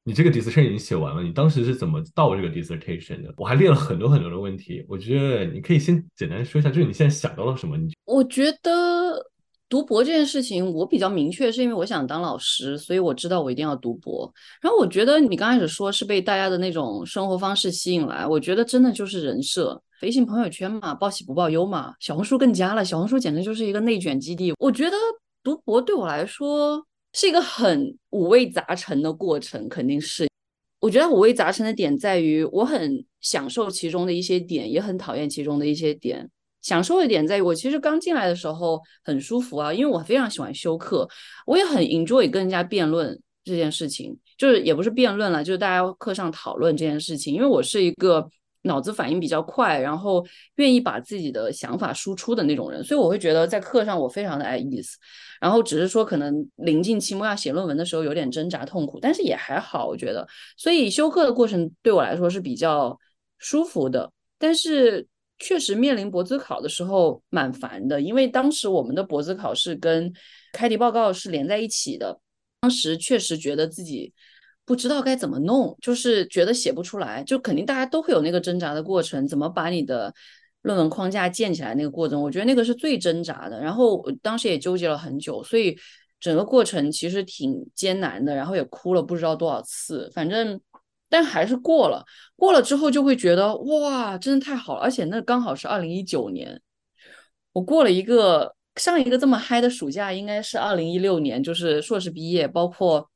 [0.02, 3.32] 你这个 dissertation 已经写完了，你当时是怎么到这个 dissertation 的？
[3.38, 7.78] 我还列了很多很多的问题，我觉得你可以先简单说一下，就是你现在想到了什么？
[7.78, 9.30] 你我觉得。
[9.68, 14.32] 读博这件事情，我比较明确，是因为我想当老师，所以我知道我一定要读博。
[14.60, 21.94] 然后我觉得你刚开始说是被大家的那种生活方式吸引来，我觉得真的就是人设，微信朋友圈嘛，报喜不报忧嘛。
[21.98, 24.52] 小红书更加了，小红书简直就是一个内卷基地。
[24.58, 24.96] 我觉得
[25.42, 30.28] 读博对我来说是一个很五味杂陈的过程，肯定是。
[30.80, 36.30] 我觉得五味杂陈的点在于，我很享受其中的一些点，也很讨厌其中的一些点。
[36.64, 41.06] 享受的点在于，我其实刚进来的时候很舒服啊，因为我非常喜欢修课，
[41.44, 47.34] 我也很 enjoy 跟人家辩论这件事情，就是也不是辩论了，就是大家课上讨论这件事情。
[47.34, 48.26] 因为我是一个
[48.62, 50.24] 脑子反应比较快，然后
[50.56, 54.96] 愿意把自己的想法输出的那种人，所以我会觉得在课上我非常的爱意思。
[55.42, 60.26] 然后只是说可能临近期末要写论文的时候有点挣扎痛苦，但是也还好，我觉得。
[60.56, 62.98] 所以修课的过程对我来说是比较
[63.38, 65.06] 舒服的，但是。
[65.44, 70.10] 确实面临博资考的时候蛮烦的，因为当时我们的博资考试跟
[70.54, 72.18] 开题报告是连在一起的。
[72.62, 74.14] 当时确实觉得自己
[74.64, 80.14] 不知道该怎么弄，就是觉得写不出来，就肯定大家都会有那个挣扎的过程，怎么把你的
[80.62, 83.60] 论文框架建起来那个过程，我觉得那个是最挣扎的。
[83.60, 85.76] 然后我当时也纠结了很久，所以
[86.18, 90.58] 整个过程其实挺艰难的，然后也哭了不知道多少次，反正。
[91.14, 92.04] 但还是过了，
[92.34, 94.80] 过了之后就会觉得哇，真的太好了！
[94.80, 96.60] 而且那刚好是二零一九年，
[97.52, 103.08] 我过了一个上一个这么嗨的暑假，应该是二零一六年，就是硕士毕业，包括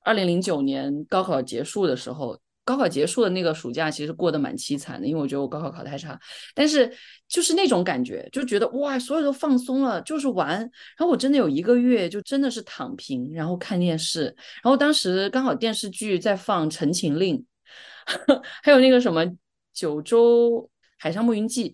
[0.00, 2.40] 二零零九年高考结束的时候。
[2.66, 6.18] 高考结束的那个暑假，其实过得蛮凄惨的，因为我觉得我高考考太差。
[6.52, 6.92] 但是
[7.28, 10.58] 就是那种感觉，就觉得哇，所有都放松了，就是玩。
[10.58, 14.24] 然后我真的有一个月，就真的是躺平，然后看电视。
[14.24, 17.36] 然后当时刚好电视剧在放《陈情令》，
[18.64, 19.24] 还有那个什么
[19.72, 21.70] 《九州海上牧云记》，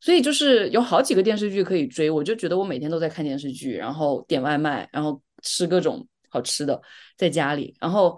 [0.00, 2.08] 所以就是有好几个电视剧可以追。
[2.08, 6.80] 我就觉得我每天都在看电视剧，然后点外卖，然后吃各种好吃的，
[7.16, 8.16] 在家里，然后。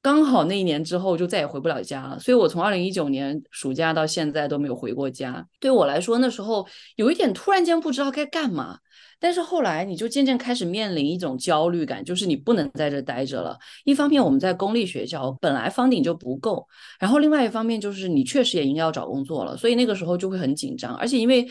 [0.00, 5.44] 刚好那一年之后就再也回不了家了，所以我从二零一九年暑假到现在都没有回过家。
[5.58, 8.78] 对我来说，那时候有一点突然间不知道该干嘛，
[9.18, 13.58] 但是后来你就渐渐开始面临一种焦虑感，就是你不能在这待着了。
[13.84, 16.64] 一方面我们在公立学校本来房顶就不够，
[17.00, 20.94] 然后另外一方面就是你确实也应该要找工作了，所以那个时候就会很紧张。
[20.94, 21.44] 而且因为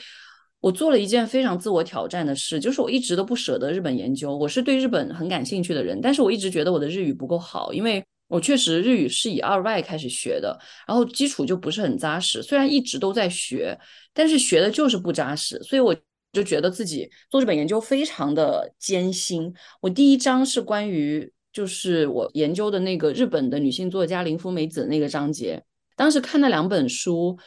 [0.61, 8.01] 我做了一件非常自我挑战的事，就是我一直都不舍得日本研究，我是对日本很感兴趣的人，但是我一直觉得我的日语不够好，因为。
[8.27, 12.43] 我确实日语是以二外开始学的，然后基础就不是很扎实。
[12.43, 13.79] 虽然一直都在学，
[14.13, 15.95] 但是学的就是不扎实，所以我
[16.33, 19.53] 就觉得自己做日本研究非常的艰辛。
[19.81, 25.63] 我第一章是关于就是我研究的那个日本的女性作家林芙美子那个章节。
[25.95, 27.39] 当时看那两本书，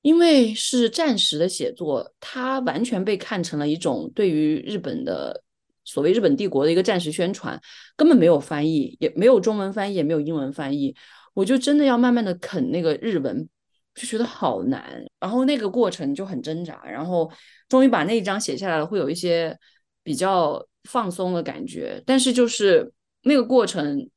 [0.00, 5.44] 因为是战时的写作，它完全被看成了一种对于日本的。
[5.84, 7.60] 所谓日本帝国的一个战时宣传，
[7.96, 10.94] 根本没有翻译，也没有中文翻译，也没有英文翻译。
[11.34, 13.48] 我就真的要慢慢的啃那个日文，
[13.94, 15.04] 就觉得好难。
[15.18, 17.30] 然后那个过程就很挣扎，然后
[17.68, 19.58] 终于把那一章写下来了，会有一些
[20.02, 22.00] 比较放松的感觉。
[22.06, 24.08] 但是就是那个过程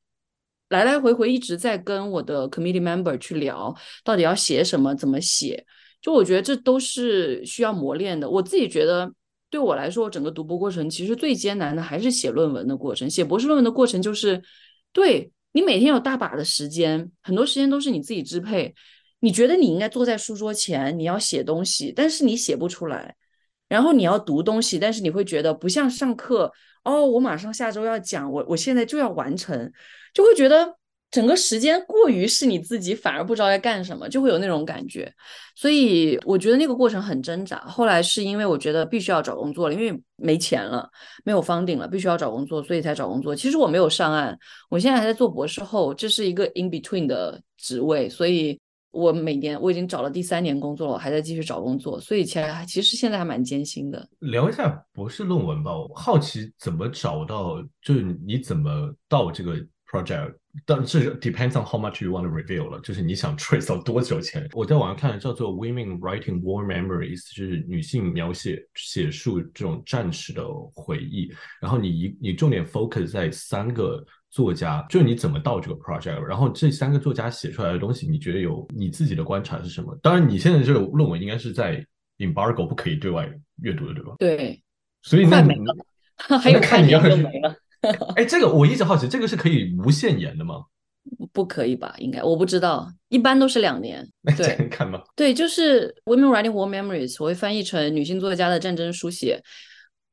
[0.70, 5.66] 来来回回一直在跟我的 committee member 去聊，到底要写什么，怎么写。
[6.02, 8.30] 就我觉得这都是需要磨练的。
[8.30, 9.12] 我自己觉得。
[9.56, 13.10] 对我来说，我整个读博过程其实最艰难的还是写论文的过程。
[13.10, 14.44] 写博士论文的过程就是，
[14.92, 18.76] 对你每天有大把的时间，很多时间都是你自己支配。
[19.22, 23.16] 你觉得你应该坐在书桌前，你要写东西，但是你写不出来。
[23.70, 26.52] 然后你要读东西，但是你会觉得不像上课
[26.84, 29.72] 哦，我马上下周要讲，我我现在就要完成，
[30.14, 30.76] 就会觉得。
[31.16, 35.10] 整个时间过于是你自己，反而不知道该干什么，就会有那种感觉。
[35.56, 37.58] 所以我觉得那个过程很挣扎。
[37.60, 40.90] 后来是因为我觉得必须要找工作了，因为没钱了，
[41.24, 43.34] 没有房顶了，必须要找工作，所以才找工作。
[43.34, 44.38] 其实我没有上岸，
[44.70, 48.10] 我现在还在做博士后，这是一个 in between 的职位。
[48.10, 48.60] 所以
[48.92, 54.06] 我每年我已经找了第三年工作了，我还在继续找工作，所以其实其实现在还蛮艰辛的。
[54.20, 59.56] 聊一下博士论文吧，我好奇怎么找到，就是你怎么到这个
[60.04, 60.36] project。
[60.66, 64.48] 但是 depends on how much you want to reveal 了，就是你想 trace 到多久前。
[64.54, 71.30] 我在网上看的叫做 Women Writing War Memories，就是女性描写写述这种战士的回忆。
[71.60, 76.22] 然后你一你重点 focus 在三个作家，就是你怎么到这个 project。
[76.22, 79.94] 然后这三个作家写出来的东西，你觉得有你自己的观察是什么？
[80.02, 81.86] 当然，你现在这个论文应该是在
[82.20, 83.30] embargo 不可以对外
[83.62, 84.16] 阅读的，对吧？
[84.20, 84.64] 对。
[85.02, 85.54] 所以那你
[86.42, 87.54] 还有看你要是没了。
[88.16, 90.64] 哎，这个我一直好奇，这个是可以无限延的吗？
[91.32, 91.94] 不可以吧？
[92.00, 94.08] 应该我不知道，一般都是两年。
[94.38, 95.04] 对，看吧。
[95.16, 99.42] 对，就是 Women Writing War Memories，我会翻译成女性作家的战争书写。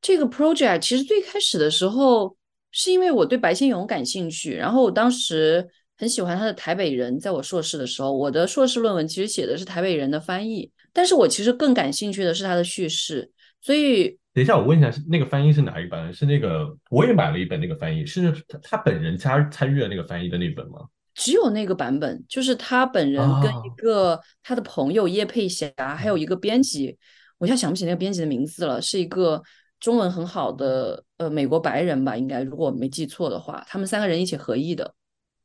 [0.00, 2.36] 这个 project 其实最开始的时候
[2.72, 5.66] 是因为我对白先勇感兴趣，然后我当时
[5.96, 7.16] 很喜欢他的《台北人》。
[7.20, 13.30] 在我硕士的时候，我的硕士论文其实写的是《台北人》的翻译，但是我其实更感兴趣的是他的叙事。
[13.60, 16.12] 所以，等一下，我问一下，是那个翻译是哪一版？
[16.12, 20.80] 是那个我也买了一本那个翻译，是他他本人加参与了那个翻译的那本吗？
[21.14, 26.96] 只有那个版本，就是他本人跟一个他的朋友叶佩霞，还有一个编辑，
[27.38, 29.42] 我现在想不起那个编辑的名字了，是一个。
[29.82, 34.94] 中文很好的呃美国白人吧，应该如果没记错的话，他们三个人一起合译的，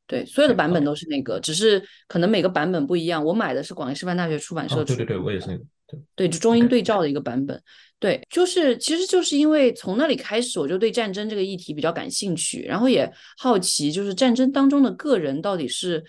[0.05, 3.25] 对，所有的版本都是那个，只是可能每个版本不一样。
[3.25, 7.59] 我买的是广西师范大学出版社出，对对对，我也是那个，对对，就中英对照的一个版本，
[7.99, 16.03] 对，就是其实就是因为从那里开始，我就对战争这个议题比较感兴趣，然后也好奇，就是战争当中的个人到底是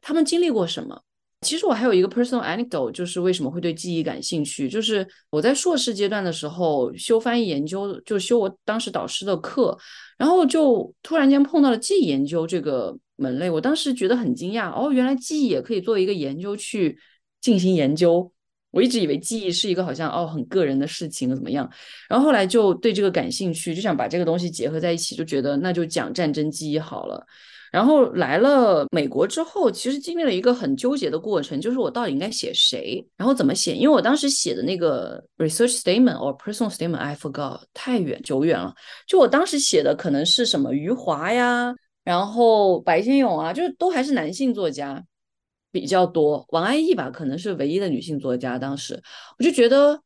[0.00, 1.02] 他们经历过什么。
[1.40, 4.68] 其实我还有一个 personal anecdote，就是为什么会对记忆感兴趣。
[4.68, 9.76] 就是我在硕士阶段的时候修翻译研究，就修我当时导师的课，
[10.18, 13.50] 然后就突然间碰到了记忆研究这个门类。
[13.50, 16.96] 我当时觉得很惊讶，哦，原来记忆也可以作为一个研究去
[17.40, 18.32] 进行研究。
[18.70, 21.68] 我一直以为记忆是一个好像哦很个人的事情怎么样，
[22.08, 27.26] 然后后来就对这个感兴趣，就想把这个东西结合在一起，就觉得那就讲战争记忆好了。
[27.70, 33.74] 然后来了美国之后，其实经历了一个很纠结的过程，就是我到底应该写谁，然后怎么写？
[33.74, 38.74] 因为我当时写的那个 research statement or personal statement，I forgot，太远久远了。
[39.06, 45.04] 就我当时写的可能是什么余华呀，然后白先勇啊，就是都还是男性作家
[45.70, 46.46] 比较多。
[46.50, 48.58] 王安忆吧，可能是唯一的女性作家。
[48.58, 49.02] 当时
[49.38, 50.00] 我就觉得。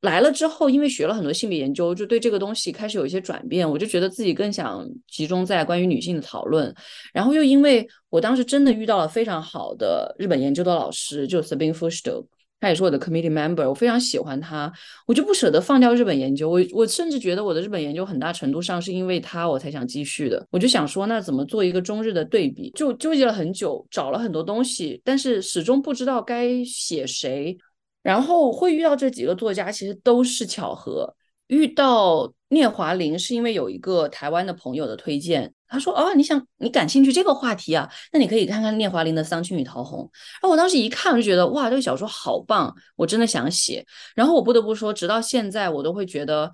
[0.00, 3.66] 来了之后，因为学了很多性别研究，就对这个东西开始有一些转变。
[3.66, 6.74] 我就觉得自己更想集中在关于女性的讨论。
[7.14, 12.26] 然后又因为我当时真的遇到了非常好的日本研究的老师，就 Sabine Fushdo，
[12.64, 14.72] 他也是我的 committee member，我非常喜欢他，
[15.06, 16.48] 我就不舍得放掉日本研究。
[16.48, 20.46] 我我甚至觉得我的日本研究很大程度上是因为他我才想继续的。
[20.50, 22.70] 我就想说，那怎么做一个中日的对比？
[22.70, 27.54] 就纠结了很久，找了很多东西，但是始终不知道该写谁。
[28.02, 31.14] 然后会遇到这几个作家，其实都是巧合。
[31.54, 37.88] 遇到聂华苓是因为有一个台湾的朋友的推荐，他说：“哦，你想你感兴趣这个话题啊？
[38.12, 40.00] 那你可以看看聂华苓的《桑青与桃红》。”
[40.40, 43.84] 然后我当时一看，就觉得哇，这个小说好棒，我真的想写。
[44.14, 46.50] 然后我不得不说，直到现在，我都会觉得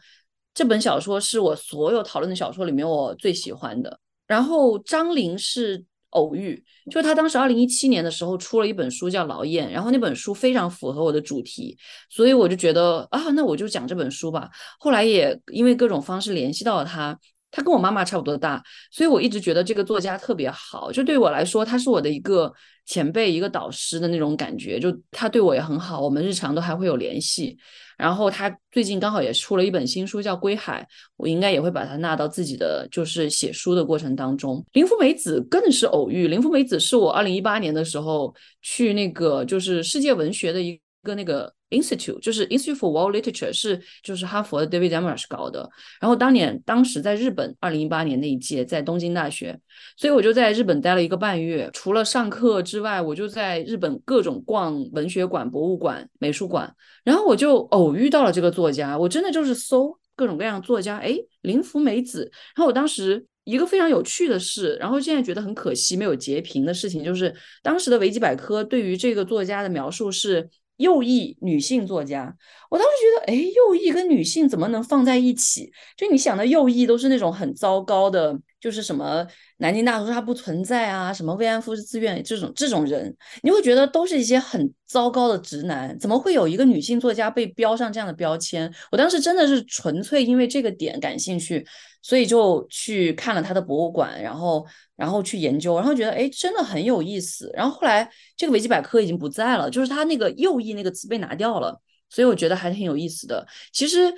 [0.52, 3.98] 这本小说是我所有讨论的小说里面我最喜欢的。
[4.26, 5.84] 然后张玲是。
[6.10, 11.76] 偶遇，就是他当时二零一七年的时候出了一本书叫《劳燕》，然后那本书非常符合我的主题，
[12.08, 14.50] 所以我就觉得啊，那我就讲这本书吧。
[14.78, 17.18] 后来也因为各种方式联系到了他，
[17.50, 22.52] 他跟我妈妈差不多大，所以我一直觉得这个作家特别好，就对我来说，他是我的一个
[22.86, 27.58] 前辈、一个导师的那种感觉，就他对我也很好，我们日常都还会有联系。
[27.98, 30.80] 然后他最近刚好也出了一本新书，叫《归海》，
[31.16, 34.64] 我应该也会把它纳到自己的就是写书的过程当中。
[34.72, 41.52] 林芙美子更是偶遇，林芙美子是我二零一八年的时候去那个就是世界文学的一个那个。
[41.70, 49.58] Institute 就是 Institute for World Literature 是就是哈佛的 David Demers 搞的，然后当年当时在日本，二零一八年那一届在东京大学，
[49.96, 70.50] 所以我就在日本待了一个半月，除了上课之外，我就在日本各种逛文学馆、博物馆、美术馆，然后我就偶遇到了这个作家，我真的就是搜各种各样作家，哎，林芙美子，然后我当时一个非常有趣的事，然后现在觉得很可惜没有截屏的事情，就是当时的维基百科对于这个作家的描述是。
[70.80, 72.34] 右翼女性作家，
[72.70, 75.70] 我当时觉得，哎，右翼跟女性怎么能放在一起？
[75.94, 79.26] 就你想的右翼都是那种很糟糕的，就是什么
[79.60, 88.72] 南京大屠杀不存在啊，什么慰安妇是自愿这种这种人，你会觉得都是一些很糟糕的直男，怎么会有一个女性作家被标上这样的标签？
[88.90, 91.64] 我当时真的是纯粹因为这个点感兴趣。
[92.02, 97.50] 所以就去看了他的博物馆，然后然后去研究，然后觉得哎，真的很有意思。
[97.52, 103.46] 然后后来这个维基百科已经不在了，就是他那个右翼那个词被拿掉了，所以我觉得还挺有意思的。
[103.70, 104.10] 其实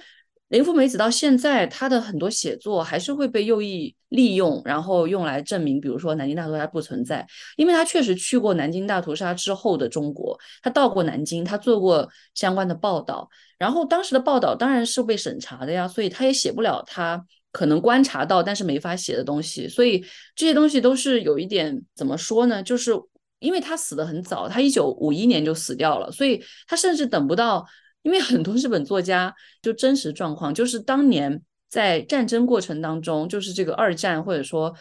[0.53, 7.27] 林芙美子到现在，他的很多写作还是会被右翼利用，然后用来证明，比如说南京大屠杀不存在，
[7.57, 13.27] 因为他确实去过南京大屠杀之后的中国，他到过南京，他做过相关的报道，
[13.59, 17.25] 然后当时的报道当然是被审查的呀，所以他也写不了他。
[17.51, 22.63] 可能观察到，但是没法写的东西，所以这些东西都是有一点怎么说呢？
[22.63, 22.93] 就是
[23.41, 27.67] 因为他死的很早，他一九五一年就死掉了，所以他甚至等不到。
[28.03, 34.75] 因为很多日本作家就真实状况，就是当年在战争过程当中，就是这个二战或者说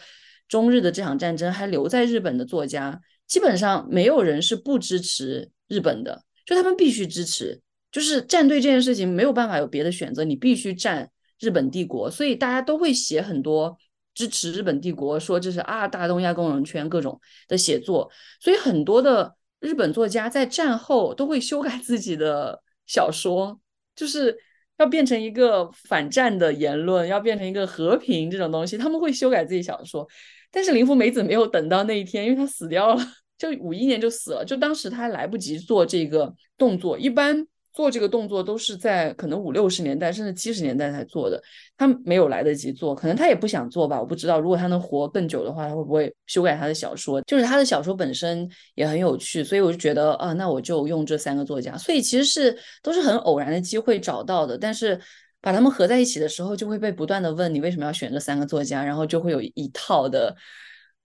[0.48, 7.60] 中日的这场战争还留在日本的作家，基本上没有人是不支持日本的，就他们必须支持，
[7.90, 11.10] 就是站队这件事情没有办法有别的选择，你必须站。
[11.40, 13.76] 日本帝国，所以大家都会写很多
[14.14, 18.08] 支持日本帝国，说这是啊大东亚共荣圈各种的写作，
[18.38, 23.58] 所以很多的日本作家在战后都会修改自己的小说，
[23.94, 24.36] 就是
[24.78, 30.06] 要变成一个反战的言论，要变成一个和平这种东西，他们会修改自己小说。
[30.50, 33.02] 但是林芙美子没有等到那一天，因为她死掉了，
[33.38, 37.46] 就五一年就死了，就当时她还来不及做这个动作，一般。
[37.72, 41.42] 做这个动作都是在可能五六十年代甚至七十年代才做的，
[41.76, 44.38] 他没有来得及做，可能他也不想做吧，我不知道。
[44.38, 47.20] 如果他能活更久的话，他会不会修改他的小说？
[47.22, 51.76] 就是他的小说本身也很有趣，所以我就觉得啊，那我就用这三个作家。
[51.78, 55.00] 所以其实是都是很偶然的机会找到的，但是
[55.40, 60.36] 把他们合在一起的时候，就会被不断的问你为什么要选这三个作家，然后就会有一套的，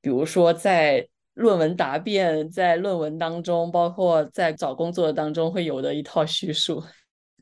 [0.01, 1.07] 比如说在。
[1.37, 6.83] 论文答辩在论文当中，包括在找工作当中会有的一套叙述。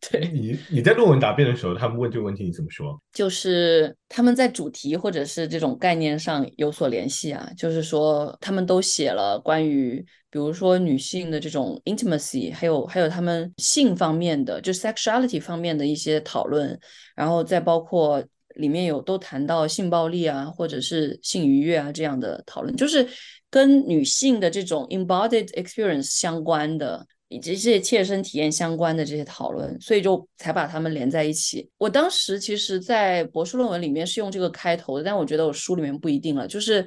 [0.12, 3.02] 对你，你在论文答辩的时候，他们问这个问题，你怎么说？
[3.14, 7.50] 就是他们在主题或者是这种概念上有所联系啊。
[7.58, 16.78] 就是说，他们都写了关于，比如说女性的这种 intimacy，还有还有他们性方面的，就 sexuality 方面的一些讨论，
[17.16, 18.22] 然后再包括
[18.56, 23.08] 里面有都谈到性暴力啊，或者是性愉悦啊这样的讨论，就是。
[23.56, 31.70] 跟女性的这种 embodied experience 相关的，以及这些切身体验相关的这些讨论，所以就才把它们连在一起。
[31.78, 36.86] 我当时其实，在博士论文里面是用这个开头的，但我觉得我书里面不一定了，就是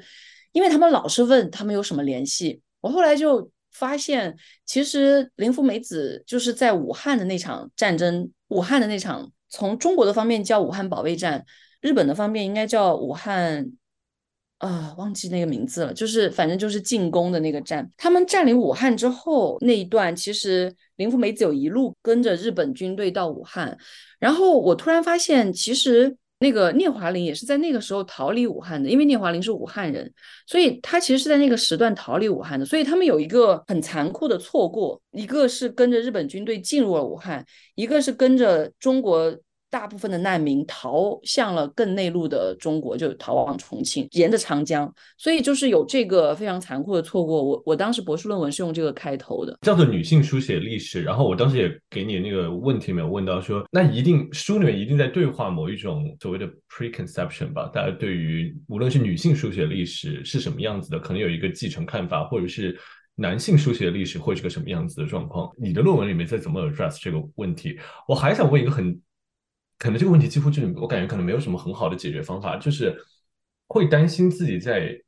[0.52, 2.60] 因为他们老是问他们有什么联系。
[2.82, 11.46] 我后来就发现，其实林福美子就是在武汉的那场战争，武汉的那场，从中国的方面叫武汉保卫战，
[11.80, 13.72] 日本的方面应该叫武汉。
[14.58, 17.88] 啊，忘记那个名字了，就是反正就是进攻的那个战。
[17.96, 23.78] 他们占领武汉之后那一段，其实林福美子有一路跟着日本军队到武汉。
[24.18, 30.12] 然后我突然发现，其实那个聂华苓也是在那个时候逃离武汉的，因为聂华苓是武汉人，
[30.44, 32.66] 所以他其实是在那个时段逃离武汉的。
[32.66, 37.46] 所以他们有一个很残酷的错过，一个是跟着日本军队进入了武汉，
[37.76, 39.38] 一个是跟着中国。
[39.70, 47.42] 大部分的难民逃向了更内陆的中国，就逃往重庆，沿着长江，所以就是有这个非常残酷的错过。
[47.42, 51.02] 我我当时博士论文是用这个开头的，叫做女性书写历史。
[51.02, 57.70] 然后我当时也给你那个问题没有问到，说那一定书里面一定在对话某一种所谓的 preconception 吧？
[57.72, 62.74] 大家对于无论是女性书写历史是什么样子的，可能有一个继承看法，或者是
[63.14, 65.50] 男性书写历史会是个什么样子的状况。
[65.58, 67.78] 你的论文里面在怎么 address 这个问题？
[68.06, 68.98] 我还想问一个很。
[69.78, 72.96] 可能这个问题几乎就是我感觉可能没有什么很好的解决方法，就是
[73.68, 75.00] 会担心自己在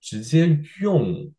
[0.00, 1.32] 直接用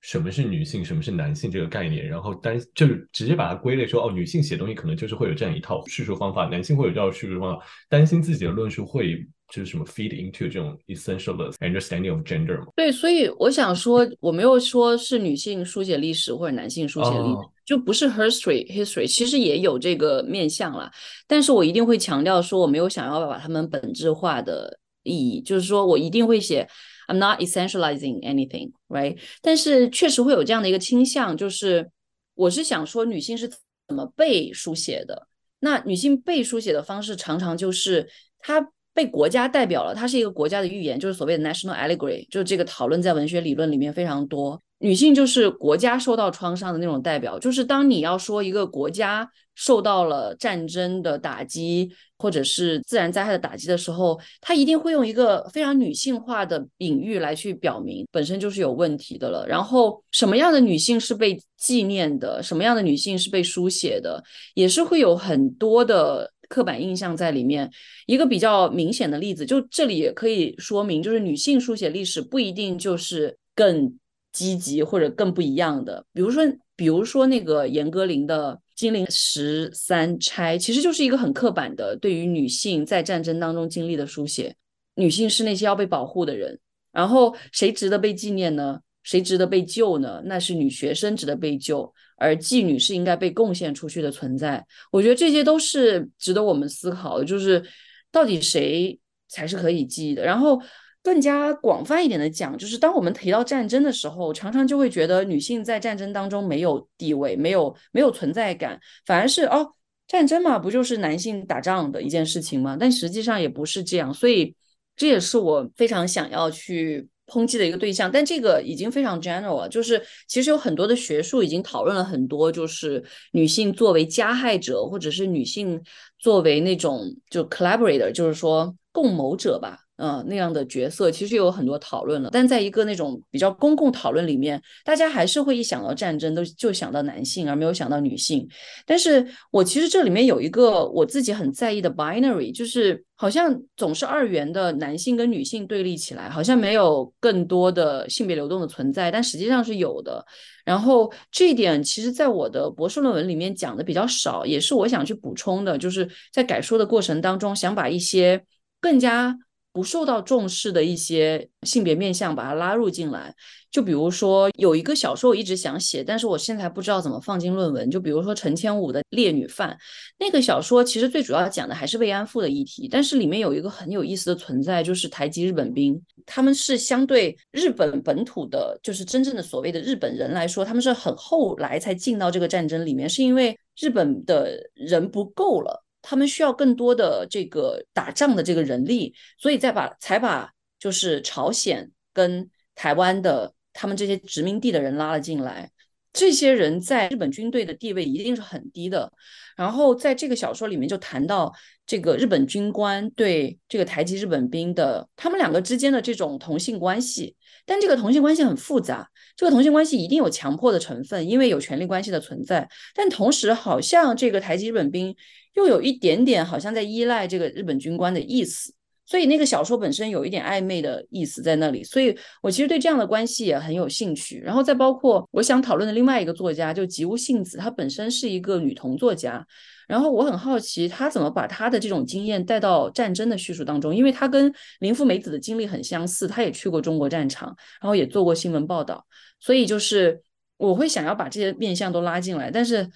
[0.00, 12.66] 什么是女性，什么是男性这个概念，然后担就是直接把它归类说哦，女性写东西可能就是会有这样一套叙述方法，男性会有这样叙述方法，担心自己的论述会就是什么 feed into 这种 essentialist understanding of gender 吗？
[12.76, 17.53] 对，所以我想说，我没有说是女性书写历史或者男性书写历史。
[17.64, 20.90] 就不是 history history，其实也有这个面向了，
[21.26, 26.68] 但是我一定会强调说，我没有想要把它们本质化的意义，就是说我一定会写
[27.08, 29.18] I'm not essentializing anything，right？
[29.40, 31.90] 但是确实会有这样的一个倾向，就是
[32.34, 35.26] 我是想说女性是怎么被书写的，
[35.60, 38.08] 那女性被书写的方式常常就是
[38.38, 44.60] 她被国家代表了，它是一个国家的预言，就是所谓的 national allegory，就是这个讨论在文学理论里面非常多。
[44.84, 59.46] 女性就是国家受到创伤的那种代表，就是当你要说一个国家受到了战争的打击，或者是自然灾害的打击的时候，她一定会用一个非常女性化的隐喻来去表明，本身就是有问题的了。
[59.48, 64.22] 然后什么样的女性是被纪念的，什么样的女性是被书写的，
[64.52, 67.70] 也是会有很多的刻板印象在里面。
[68.04, 73.98] 一个比较明显的例子，就这里也可以说明，就是女性书写历史不一定就是更。
[74.34, 76.42] 积极或者更不一样的，比如说，
[76.74, 84.56] 比如说那个严歌苓的《金陵十三钗》，其实就是一个很刻板的对于女性在战争当中经历的书写。
[84.96, 86.58] 女性是那些要被保护的人，
[86.90, 88.80] 然后谁值得被纪念呢？
[89.04, 90.20] 谁值得被救呢？
[90.24, 94.66] 那是女学生值得被救，而妓女是应该被贡献出去的存在。
[94.90, 97.64] 我觉得这些都是值得我们思考的，就是
[98.10, 100.24] 到底谁才是可以记忆的。
[100.24, 100.60] 然后。
[101.04, 109.70] 更加广泛一点的讲，就是当我们提到战争的时候，常常就会觉得女性在战争当中没有地位，没有没有存在感，反而是哦，
[110.08, 112.74] 战争嘛，不就是男性打仗的一件事情吗？
[112.80, 114.56] 但实际上也不是这样，所以
[114.96, 125.78] 这也是我非常想要去抨击的一个对象，但这个已经非常 general 了，就是其实有很多的学术已经讨论了很多，就是女性作为加害者，或者是女性
[126.18, 129.83] 作为那种就 collaborator，就是说共谋者吧。
[129.96, 138.48] 嗯，那样的角色其实有很多讨论了，但在一个那种比较公共讨论里面，大家还是会一想到战争都就想到男性，而没有想到女性。
[138.84, 150.26] 但是我其实这里面有一个我自己很在意的 binary，就是好像总是二元的男性跟女性对立起来，好像没有更多的性别流动的存在，但实际上是有的。
[150.64, 158.44] 然后这一点其实在我的博士论文里面讲的比较少，也是我想去补充的，就是在改说的过程当中，想把一些
[158.80, 159.38] 更加。
[159.74, 163.34] 不受到重视的一些性别面相，把它拉入进来。
[163.72, 167.90] 就比如说，有一个小说我一直想写，但是我现在不知道怎么放进论文。
[167.90, 169.70] 就比如说陈千武的《烈女犯》，
[170.16, 185.83] 那个小说其实最主要讲的还是慰安妇的议题，但是里面有一个很有意思的存在，就是台籍日本兵，他们是相对日本本土的，就是真正的所谓的日本人来说，他们是很后来才进到这个战争里面，是因为日本的人不够了。
[186.06, 195.70] 他们需要更多的这个打仗的这个人力，所以再把才把就是朝鲜跟台湾的他们这些殖民地的人拉了进来。
[196.12, 199.10] 这些人在日本军队的地位一定是很低的。
[199.56, 201.50] 然后在这个小说里面就谈到
[201.86, 207.34] 这个日本军官对这个台籍日本兵的他们两个之间的这种同性关系，
[207.64, 212.68] 但这个同性关系很复杂，这个同性关系一定有强迫的成分，因为有权力关系的存在。
[212.94, 215.16] 但同时，好像这个台籍日本兵。
[215.54, 218.72] 又有一点点好像在依赖这个日本军官的意思，
[219.06, 224.40] 所以那个小说本身有一点暧昧的意思在那里，所以我其实对这样的关系也很有兴趣。
[224.40, 229.46] 然后再包括我想讨论的另外一个作家，就吉屋幸子，她本身是一个女同作家，
[229.86, 239.04] 然后我很好奇她怎么把她的这种经验带到战争的叙述当中，因为她跟林富美子的经历很相似，她也去过中国战场，然后也做过新闻报道，
[239.38, 240.22] 所以就是
[240.56, 242.90] 我会想要把这些面相都拉进来，但是。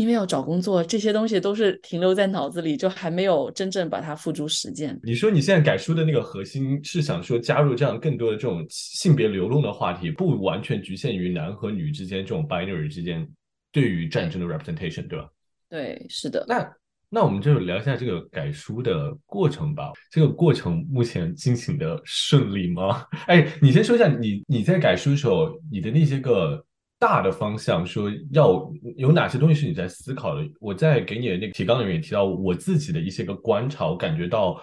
[0.00, 4.98] 因为要找工作，这些东西都是停留在脑子里，就还没有真正把它付诸实践。
[5.02, 13.28] 你说你现在改书的那个核心是想说加入这样更多的这种性别流动的话题，不完全局限于男和女之间这种 binary 之间
[13.70, 15.28] 对于战争的 representation，对吧？
[15.68, 16.46] 对，是的。
[16.48, 16.66] 那
[17.10, 19.92] 那我们就聊一下这个改书的过程吧。
[20.10, 23.04] 这个过程目前进行的顺利吗？
[23.28, 26.64] 哎，你先说一下你你在改书的时候，你的那些个。
[27.00, 30.48] 大的方向说要有哪些东西是你在思考的？
[30.60, 34.60] 我在给你的那个提纲里面也提到我自己的一些个观察，我感觉到。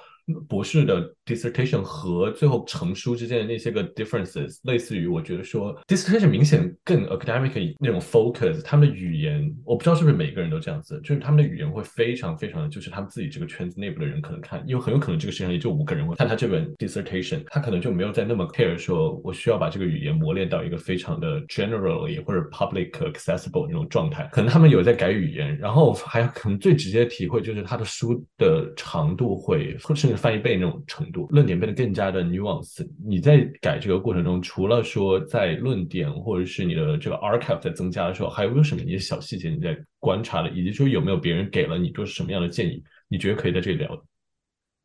[0.49, 22.91] 博士的 dissertation 和最后成书之间的那些个 differences，类似于我觉得说 dissertation 明显更 academic 那种 focus，他们的语言我不知道是不是每个人都这样子，就是他们的语言会非常非常的，就是他们自己这个圈子内部的人可能看，因为很有可能这个世界上也就五个人会看他这本 dissertation，他可能就没有在那么 care 说我需要把这个语言磨练到一个非常的 generally 或者 public
[22.91, 30.17] accessible 那种状态，可能他们有在改语言，然后还有可能最直接的体会就是他的书的长度会甚至。
[30.17, 32.87] 翻一倍那种程度，论点变得更加的 nuance。
[33.03, 42.83] 你在改这个过程中，除了说在论点或者是你的这个 archive 在增加的时候，还有没有什么一些小细节你在观察的，以及说有没有别人给了你就是什么样的建议？
[43.07, 43.89] 你觉得可以在这里聊？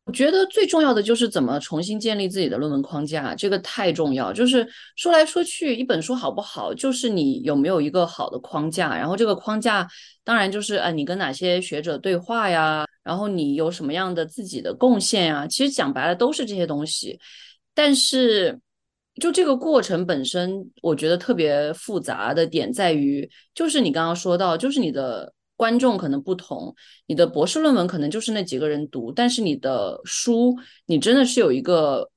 [0.05, 4.33] 我觉得最重要的就是怎么重新建立自己的论文框架，这个太重要。
[4.33, 4.67] 就是
[4.97, 8.97] 说来说去，一本书好不好，就是你有没有一个好的框架。
[8.97, 9.87] 然后这个框架，
[10.21, 15.45] 当然就是呃，你跟哪些学者对话呀，然后你有什么样的自己的贡献呀。
[15.47, 17.19] 其实讲白了都是这些东西。
[17.73, 18.59] 但是
[19.21, 25.33] 就这个过程本身，我觉得特别复杂的点在于，就是你刚刚说到，就是你的。
[25.55, 26.75] 观众可能不同，
[27.05, 32.09] 你的博士论文可能就是那几个人读，但是你的书，你真的是有一个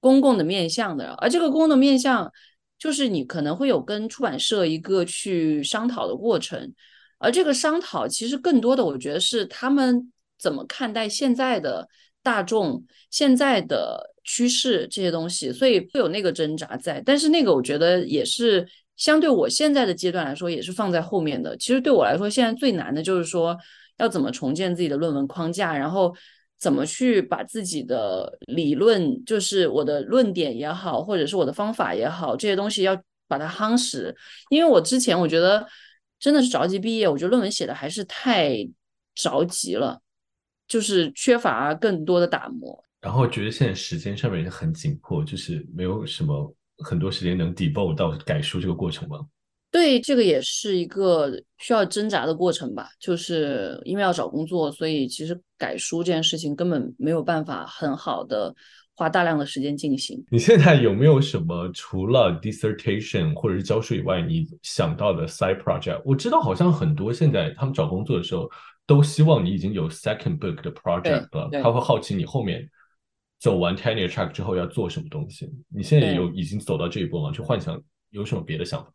[0.00, 2.30] 公共的面向的，而这个公共的面向，
[2.76, 6.74] 就是你可能会有跟出版社一个去商讨的过程，
[7.18, 11.88] 而这个商讨其实更多的，我觉得是他们怎么看待现在的
[12.22, 18.66] 大众、现在的趋势这些东西，所以会有那个挣扎在，但是那个我觉得也是。
[18.96, 21.54] 相对我现在的阶段来说，也是放在后面的。
[21.58, 23.54] 其实对我来说，现在最难的就是说，
[23.98, 26.16] 要怎么重建自己的论文框架，然后
[26.58, 32.98] 怎么去把自己的理论，就是我的论点也好，或者是我的方法也好，这些东西要
[33.28, 34.16] 把它夯实。
[34.48, 35.66] 因为我之前我觉得
[36.18, 38.56] 真的是着急毕业，我觉得论文写的还是太
[39.14, 40.00] 着急了，
[40.68, 42.84] 就是缺乏更多的打磨。
[43.00, 46.54] 然后觉得现在时间上面也很紧迫，就是没有什么。
[46.84, 49.18] 很多时间能 debug 到改书这个过程吗？
[49.70, 52.90] 对，这个也是一个需要挣扎的过程吧。
[53.00, 58.54] 就是因为要找工作，所以其实改书这件事情根本没有办法很好的
[58.96, 60.24] 花大量的时间进行。
[60.30, 66.00] 你现在有没有什么除了 dissertation 或者是教书以外，你想到的 side project？
[66.04, 68.50] 我知道好像很多现在他们找工作的时候
[68.86, 72.68] 都希望你已经有 second book 的 project 了，他会好奇你后面
[73.38, 75.48] 走完 tenure track 之后要做什么东西。
[75.68, 77.30] 你现在有已经走到这一步吗？
[77.30, 78.90] 去幻想有什么别的想法？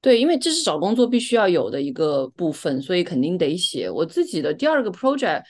[0.00, 3.90] 对，因为这是找工作必须要有的一个部分，所以肯定得写。
[3.90, 5.42] 我自己的第二个 project，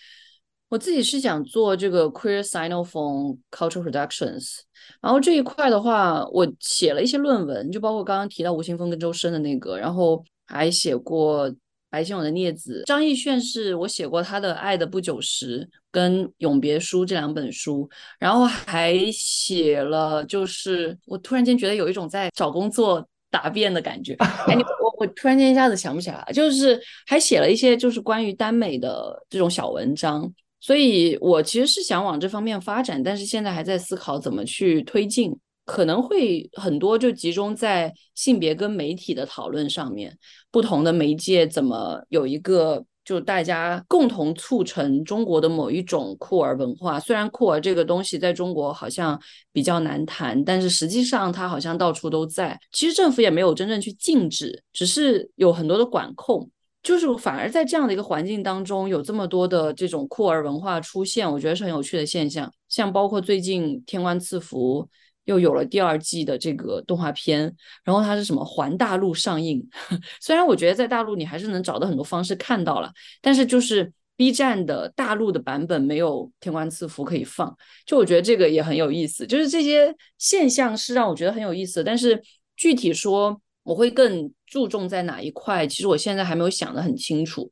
[0.68, 4.58] 我自己是想做这个 queer sinophone cultural productions。
[5.00, 11.52] 然后这一块的话，我写了一些论文，就包括刚刚提到吴青峰跟周深的那个，然后还写过
[11.90, 17.88] 白先勇的《孽子》，张艺炫是我写过他的《爱的不久时》跟《永别书》这两本书，
[18.18, 23.06] 然后还写了，就是我突然间觉得有一种在找工作。
[23.30, 24.14] 答辩的感觉，
[24.48, 40.18] 哎，你我我突然间一下子想不起来，就是还写了一些就是关于耽美的这种小文章，所以我其实是想往这方面发展，但是现在还在思考怎么去推进，可能会很多就集中在性别跟媒体的讨论上面，
[40.50, 42.84] 不同的媒介怎么有一个。
[43.04, 47.00] 就大家共同促成中国的某一种酷儿文化。
[47.00, 49.18] 虽然酷儿这个东西在中国好像
[49.50, 52.60] 比较难谈，但是实际上它好像到处都在。
[52.70, 56.50] 其实政府也没有真正去禁止，只是有很多的管控。
[56.88, 62.50] 就是反而在这样的一个环境当中，有这么多的这种酷儿文化出现，我觉得是很有趣的现象。
[62.68, 64.82] 像包括最近《天官赐福》。
[65.28, 67.54] 又有了第二季的这个动画片，
[67.84, 69.62] 然后它是什么环大陆上映？
[70.22, 72.90] 虽然我觉得在大陆你还是能找到很多方式看到了，
[73.20, 77.54] 但是就是 B 站的大陆的版本没有《天官赐福》可以放，
[77.84, 79.26] 就我觉得这个也很有意思。
[79.26, 82.22] 就是这些现象是让我觉得很有意思，但是
[82.56, 83.38] 具体说
[83.68, 87.50] 我会更注重在哪一块，其实我现在还没有想得很清楚。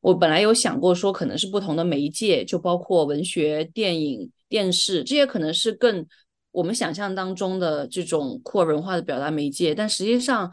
[0.00, 6.06] 我本来有想过说可能是不同的媒介，就包括文学、电影、电视这些，可能是更。
[6.52, 10.50] 我们想象当中的这种酷儿文化的表达媒介，但实际上，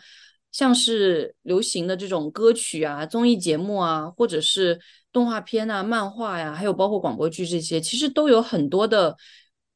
[0.52, 4.78] 像是流行的这种歌曲啊、综艺节目啊，或者是
[5.14, 9.16] 动画片啊、漫画呀，还有包括广播剧这些，其实都有很多的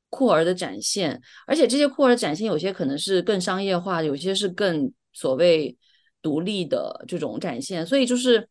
[0.09, 1.21] 酷儿的展现。
[1.45, 5.75] 而且这些酷儿的展现，有些可能是更商业化，有些是更所谓
[6.21, 7.85] 独立的这种展现。
[7.85, 8.47] 所以就是。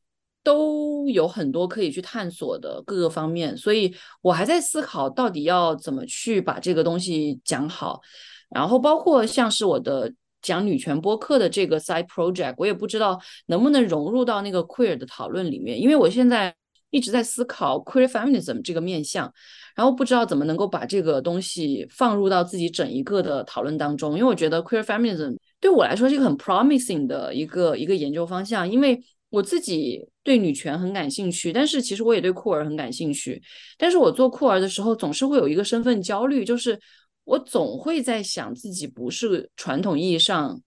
[0.46, 8.00] 都有很多可以去探索的各个方面，所以我还在思考到底要怎么去把这个东西讲好。
[8.48, 16.54] 然后包括像是我的讲女权播客的这个 side project，我也不知道能不能融入到那个 queer 的讨论里面，因为我现在
[16.96, 19.32] 一直在思考 queer feminism 这个面向，
[19.74, 29.00] 然后不知道怎么能够把这个东西放入到自己整一个的讨论当中，因为我觉得 queer feminism 对我来说是一个很 promising 的一个一个研究方向，因为。
[29.28, 33.42] 我自己对女权很感兴趣，但是其实我也对酷儿很感兴趣。
[33.76, 36.78] 但是我做酷儿的时候，总是会有一个身份焦虑，就是
[37.24, 40.58] 我总会在想自己不是传统意义上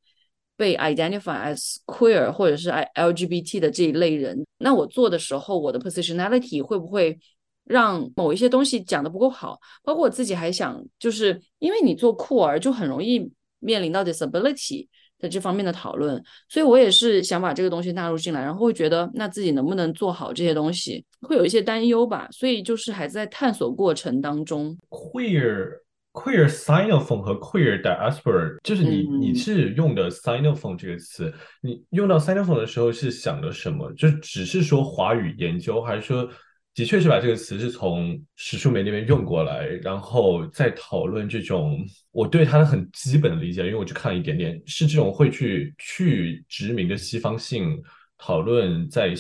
[0.59, 4.45] 被 identify as queer 或者是 I L G B T 的这一类人。
[4.57, 7.17] 那我做的时候，我的 positionality 会不会
[7.63, 9.57] 让某一些东西讲的不够好？
[9.83, 14.89] 包括我自己还想，就是因为你做酷儿，就很容易面临到 disability。
[15.21, 22.29] 在这方面的讨论，所以我也是想把这个东西纳入进来，然后会觉得那自己能不能做好这些东西，会有一些担忧吧。
[22.31, 24.77] 所以就是还在探索过程当中。
[24.87, 25.81] Queer
[26.13, 33.91] queer sinophone 和 queer diaspora，就是你你是用的 sinophone 这个词，你用到 sinophone 的时候是想的什么？
[33.93, 36.29] 就只是说华语研究，还是说？
[36.75, 41.77] 的确是把这个词是从史书梅那边用过来，然后再讨论这种
[42.11, 47.77] 我对它的很基本的理解，因为我只看了一点点，是这种会去去殖民的西方性
[48.17, 49.13] 讨论，在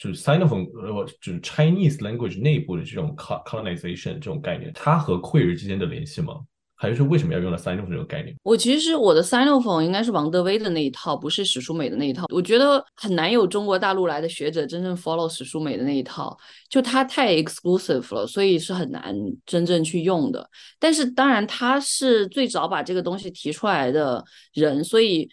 [0.00, 6.40] 就是 Sinophone 呃就是 Chinese language 内部的这种 colonization 这种概念，它和会日之间的联系吗？
[6.74, 8.34] 还是说为什么要用到 sinophone 这个概念？
[8.42, 12.24] 我其实我的 sinophone 应该是王德威的那一套，不是史书美的那一套。
[12.32, 16.34] 我觉得很难有中国大陆来的学者真正 follow 史书美的那一套，
[16.70, 19.14] 就它太 exclusive 了，所以是很难
[19.44, 20.48] 真正去用的。
[20.78, 24.24] 但是当然他是最早把这个东西提出来的
[24.54, 25.28] 人，所以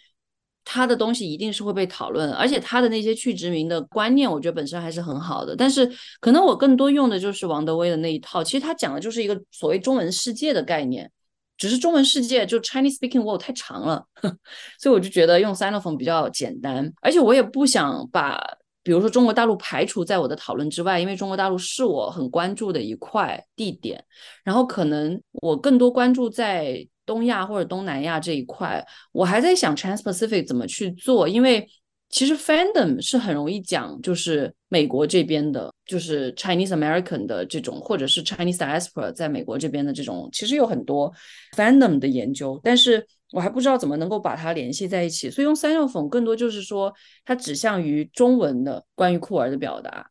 [0.70, 2.30] 他的东西一定是会被讨论。
[2.32, 5.56] 而且他的那些去殖民的观念，我觉得本身还是很好的。
[5.56, 5.90] 但是
[6.20, 11.10] 可能我更多用的就是王德威的那一套，其实他讲的就是一个所谓中文世界的概念。
[11.56, 14.04] 只是中文世界就 Chinese speaking world 太长了，
[14.78, 18.40] 所以我就觉得用 Sinophone 比较简单，而且我也不想把
[18.84, 24.04] 比如说中国大陆排除在我的讨论之外，因为中国大陆是我很关注的一块地点，
[24.44, 31.66] 然后可能我更多关注在东亚或者东南亚这一块，我还在想 Trans Pacific 怎么去做，因为
[32.10, 41.12] 其实 fandom 是很容易讲，就是美国这边的，就是 Chinese American 的这种，或者是 Chinese diaspora 在美国这边的这种，其实有很多
[41.56, 45.30] fandom 的研究，但是我还不知道怎么能够把它联系在一起。
[45.30, 46.92] 所以用三六讽更多就是说，
[47.24, 50.06] 它指向于中文的关于酷儿的表达，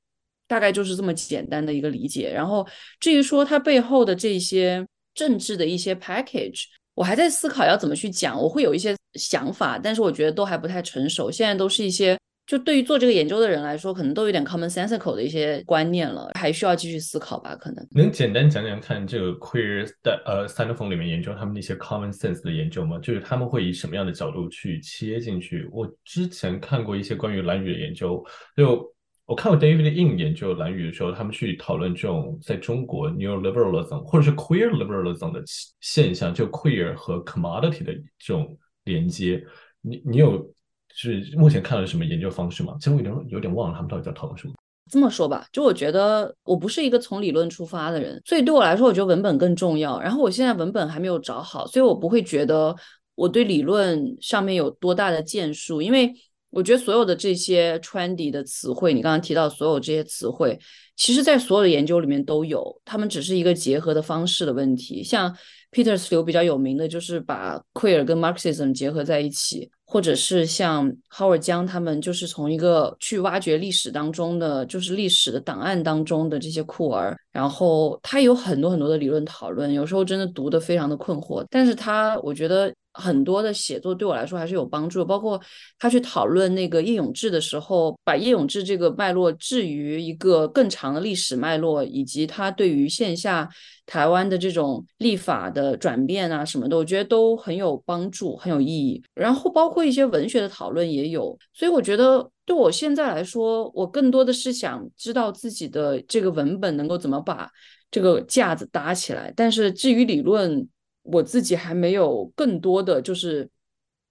[0.48, 2.32] 大概就是这么简单的一个理解。
[2.32, 2.68] 然后
[2.99, 6.65] 至于说它背后的这些政治的一些 package。
[6.98, 11.30] 我还在思考要怎么去讲，我会有一些想法，但是我觉得都还不太成熟。
[11.30, 12.18] 现在都是一些，
[12.48, 17.56] 就对于做这个研究的人来说，可能都有点 commonsensical 的一些观念了，还需要继续思考吧。
[17.56, 22.98] 可能能简单讲讲看这个 queer 的呃 s t a n d o 里面研究他们那些 common sense 的研究吗？
[22.98, 25.69] 就是他们会以什么样的角度去切进去？
[25.72, 28.26] 我之前看过一些关于蓝语的研究，
[28.56, 28.91] 就。
[29.28, 35.44] 我看过 David In 研究蓝语的时候，他们去讨论这种在中国 neoliberalism 或者是 queer liberalism 的
[35.82, 39.44] 现象，就 queer 和 commodity 的这种连接。
[39.82, 40.49] 你你有
[40.94, 42.78] 是目前看了什么研究方式吗？
[42.80, 44.54] 其实我有点有点忘了他们到底在讨论什么。
[44.90, 49.99] 这么说吧，就我觉得我不是一个从理论出发的人，所以对我来说，我觉得文本更重要。
[49.99, 52.74] 然后我现在文本还没有找好，所以我不会觉得
[53.16, 56.14] 我对理论上面有多大的建树，因为。
[56.49, 60.57] 我觉得所有的这些 trendy 的词汇，你刚刚提到所有这些词汇，
[60.95, 65.03] 其实在所有的研究里面都有，他们只是一个结合的方式的问题。
[65.03, 65.36] 像
[65.72, 82.74] Peters 流比较有名的就是把 queer 跟 Marxism 结合在一起，或者是像 Howard 江他们就是从一个去挖掘历史当中的，就是历史的档案当中的这些酷儿，然后他有很多很多的理论讨论，有时候真的读得非常的困惑，但是他我觉得。
[82.98, 85.40] 很多的写作对我来说还是有帮助，包括
[85.78, 93.48] 他去讨论那个叶永志的时候，把叶永志这个脉络置于一个更长的历史脉络，以及他对于线下
[93.86, 99.03] 台湾的这种立法的转变啊什么的，我觉得都很有帮助，很有意义。
[99.14, 107.48] 然后包括一些文学的讨论也有，所以我觉得对我现在来说，我更多的是想知道自己的这个文本能够怎么把
[107.91, 110.68] 这个架子搭起来，但是至于理论。
[111.11, 113.49] 我自己还没有更多的就是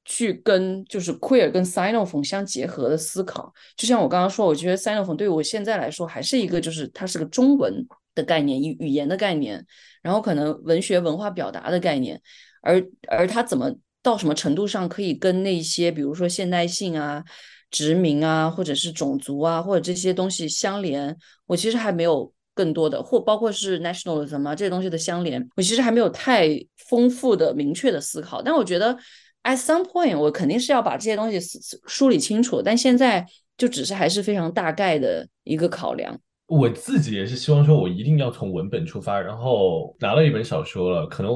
[0.05, 9.65] 去跟就是 queer 跟 sinophone 相结合的思考，就像我刚刚说，我觉得 sinophone 对我现在来说还是一个就是它是个中文的概念，语语言的概念，
[10.01, 12.21] 然后可能文学文化表达的概念，
[12.63, 17.23] 而而它怎么到什么程度上可以跟那些比如说现代性啊、
[17.71, 21.17] 殖民啊，或者是种族啊，或者这些东西相连，
[21.47, 22.33] 我其实还没有。
[22.57, 26.49] 更多的，或包括是 nationalism 啊这些东西的相连，我其实还没有太
[26.89, 28.41] 丰富的、明确的思考。
[28.41, 28.97] 但我觉得
[29.43, 31.39] ，at some point，我肯定是要把这些东西
[31.87, 32.63] 梳理清楚。
[32.63, 33.27] 但现在
[33.59, 36.19] 就只是还是非常大概的一个考量。
[36.47, 41.31] 我自己也是希望说，我一定要从文本出发，然后拿了一本小说了，可能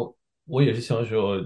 [0.47, 1.39] 我也是希望说。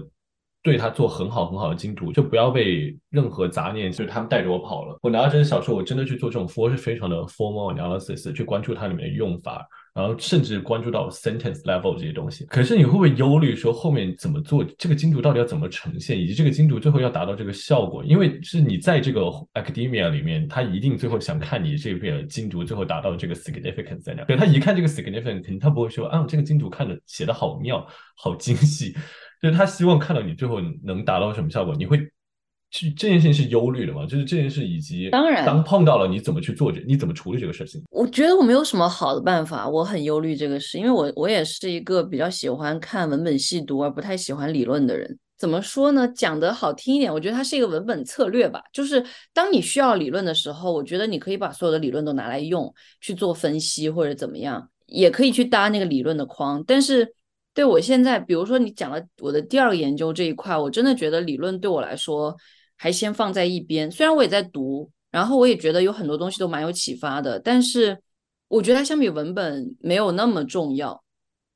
[0.65, 4.97] 对他做很好很好的精读，就不要被任何杂念，就是他们带着我跑了。
[5.03, 9.63] 我拿到这些小说，我真的去做这种 for 是非常的 formal analysis，去关注它里面的用法，
[9.93, 12.45] 然后甚至关注到 sentence level 这些东西。
[12.45, 18.03] 可是你会不会忧虑说后面怎么做这个精读到底要怎么呈现，以及这个精读最后要达到这个效果？
[18.03, 19.21] 因为是你在这个
[19.53, 24.23] academia 里面，他一定最后想看你这篇精读最后达到这个 significance 在哪？
[24.23, 27.85] 对他一看这个 significance，肯定他不会说啊，这个精读看的写的好妙，
[28.15, 28.95] 好精细。
[29.45, 31.99] 就是他希望看到你最后能达到什么效果，你会
[32.71, 34.03] 去这件事情是忧虑的吗？
[34.07, 37.79] 就是这件事以及当然，当碰到了你怎么去做这，你怎么处理这个事情？
[37.91, 45.15] 我觉得我没有什么好的办法，我很忧虑这个事，因为我我也是一个比较喜欢看文本细读而不太喜欢理论的人。
[45.37, 46.07] 怎么说呢？
[46.07, 48.59] 讲得好听一点，我觉得它是一个文本策略吧。
[48.73, 57.13] 就是当你需要理论的时候，我觉得你可以把所有的理论都拿来用去做分析或者怎么样，也可以去搭那个理论的框，但是。
[57.55, 62.35] 对我现在，比如说你讲了我的第二个研究这一块，我真的觉得理论对我来说
[62.75, 63.89] 还先放在一边。
[63.89, 67.97] 虽然我也在读，然后我也觉得有很多东西都蛮有启发的，但是
[68.49, 71.01] 我觉得它相比文本没有那么重要。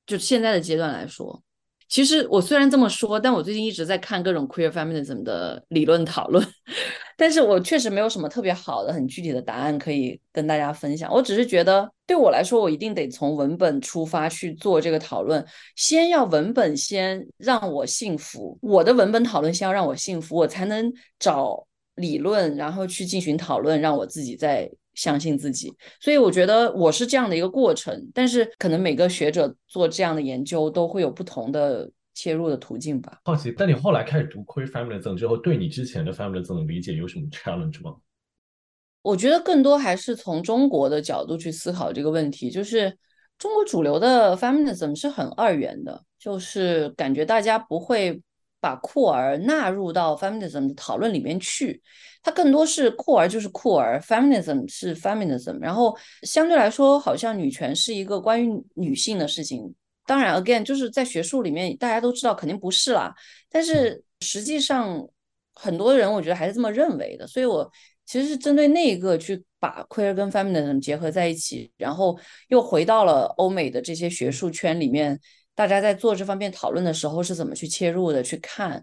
[0.07, 1.43] 就现在的阶段来说。
[1.89, 6.45] 其实我虽然这么说，但我最近一直在看各种 queer feminism 的理论讨论，
[7.17, 11.11] 但是我确实没有什么特别好的、很具体的答案可以跟大家分享。
[11.11, 15.43] 我只是觉得，对我来说，我一定得从文本出发去做这个讨论，
[15.75, 24.69] 先要文本先让我幸福，我的文本讨论先要让我幸福，我才能找理论，然后去进行讨论，让我自己在。
[24.99, 28.11] 相信自己，所以我觉得我是这样的一个过程。
[28.13, 33.21] 但是可能每个学者做这样的研究都会有不同的切入的途径吧。
[33.23, 37.95] 好奇，但你后来开始读 queer feminism 之后，对你之前的 feminism 理解有什么 challenge 吗？
[39.01, 42.51] 我觉得更多还是从中国的角度去思考这个问题。
[42.51, 42.97] 就是
[43.37, 48.21] 中国主流的 feminism 是很二元的，就是感觉大家不会
[48.59, 51.81] 把酷儿纳入到 feminism 的讨论里面去。
[52.21, 55.57] 它更多是酷儿就是酷儿，feminism 是 feminism。
[55.59, 59.73] 然后相对来说，好像女权是一个关于女性的事情。
[60.05, 63.13] 当然，again 就是在学术里面，大家都知道肯定不是啦。
[63.49, 65.07] 但是实际上，
[65.53, 67.25] 很多人我觉得还是这么认为的。
[67.27, 67.71] 所以我
[68.05, 75.17] 其实是针对那一个去把 queer 跟 feminism 结合在一起，然后又回到了欧美的这些学术圈里面，
[75.59, 78.81] 大家在做这方面讨论的时候是怎么去切入的，去看。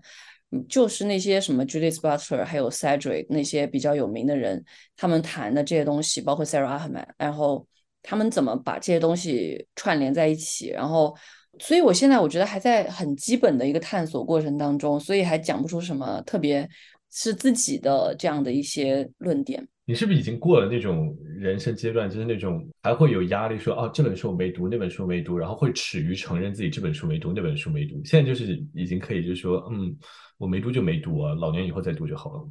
[0.68, 4.62] 就是那些什么 Judith Butler，还有 Cedric 那些比较有名的人，
[4.94, 7.66] 他们谈的这些东西，包括 Sarah Ahmed，然后
[8.02, 11.16] 他们怎么把这些东西串联在一起，然后，
[11.58, 16.68] 所以我现在我觉得还在很基本的一个探索过程当中，所以还讲不出什么特别
[17.10, 19.66] 是自己的这样的一些论点。
[19.88, 27.94] 你是不是已经过了那种人生阶段，就是那种还会有压力，说哦这本书我没读，那本书没读，然后会耻于承认自己这本书没读，那本书没读。
[28.04, 29.96] 现在就是已经可以，就是说，嗯，
[30.38, 32.44] 我没读就没读啊，老年以后再读就好了。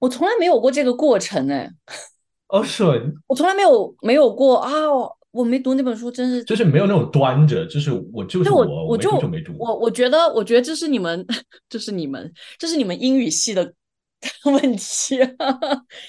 [0.00, 1.70] 我从来没有过这个过程哎。
[2.50, 2.82] 哦，是
[3.28, 4.70] 我从来没有没有过啊，
[5.30, 9.52] 我没读那本书，真是就是没有那种端着，就是我就是我，我就没读。
[9.56, 11.24] 我我觉得，我觉得这是你们，
[11.68, 13.72] 这是你们，这是你们英语系的。
[14.44, 15.18] 问题，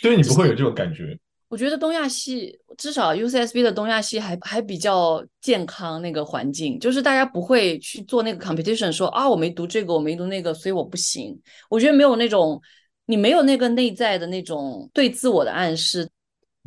[0.01, 1.17] 对你不会有这种感觉。
[1.49, 11.39] 我觉得东亚系至少 UCSB 的东亚系还还比较健康，那个环境就是大家不会去做那个 competition，说啊我没读这个，我没读那个，所以我不行。
[11.69, 12.61] 我觉得没有那种
[13.05, 16.09] 你没有那个内在的那种对自我的暗示。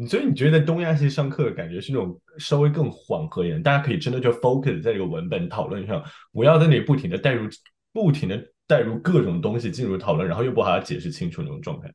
[0.09, 6.03] 所以你觉得在东亚系上课的感觉是那种稍微更缓和一点，大家可以真的就 focus 在这个文本讨论上，
[6.33, 7.47] 不要在那里不停的带入，
[7.93, 8.43] 不停的。
[8.71, 11.93] 带入各种东西进入讨论，然后又不好解释清楚那种状态。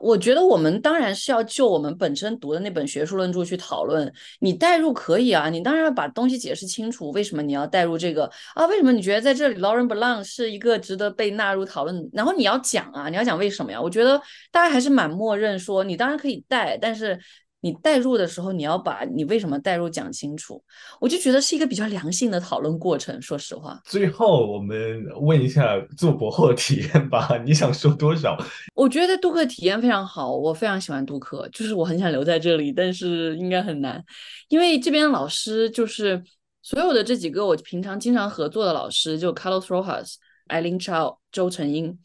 [0.00, 4.12] 我觉得我们当然是要就我们本身读的那本学术论著去讨论。
[4.40, 7.12] 你带入可以啊，你当然要把东西解释清楚。
[7.12, 8.66] 为什么你要带入这个啊？
[8.66, 12.10] 为什么你觉得在这里 Lauren Blanc 是一个值得被纳入讨论？
[12.12, 13.80] 然后你要讲啊，你要讲为什么呀？
[13.80, 14.20] 我觉得
[14.50, 17.16] 大家还是蛮默认说，你当然可以带，但是。
[17.60, 20.62] 你代入的时候，你要把你为什么代入讲清楚，
[21.00, 23.20] 我就觉得是一个比较良性的讨论过程。
[23.20, 28.36] 说实话，最后我们问一下做博后的体验吧，你想说多少？
[28.74, 34.04] 我觉得杜克体验非常好，我非常喜欢杜克，就是我很想留在这里，但是应该很难，
[34.48, 36.22] 因为这边的老师就是
[36.62, 40.14] 所有的这几个我平常经常合作的老师，就 Carlos Rojas、
[40.46, 41.98] 艾琳 Chow、周成英。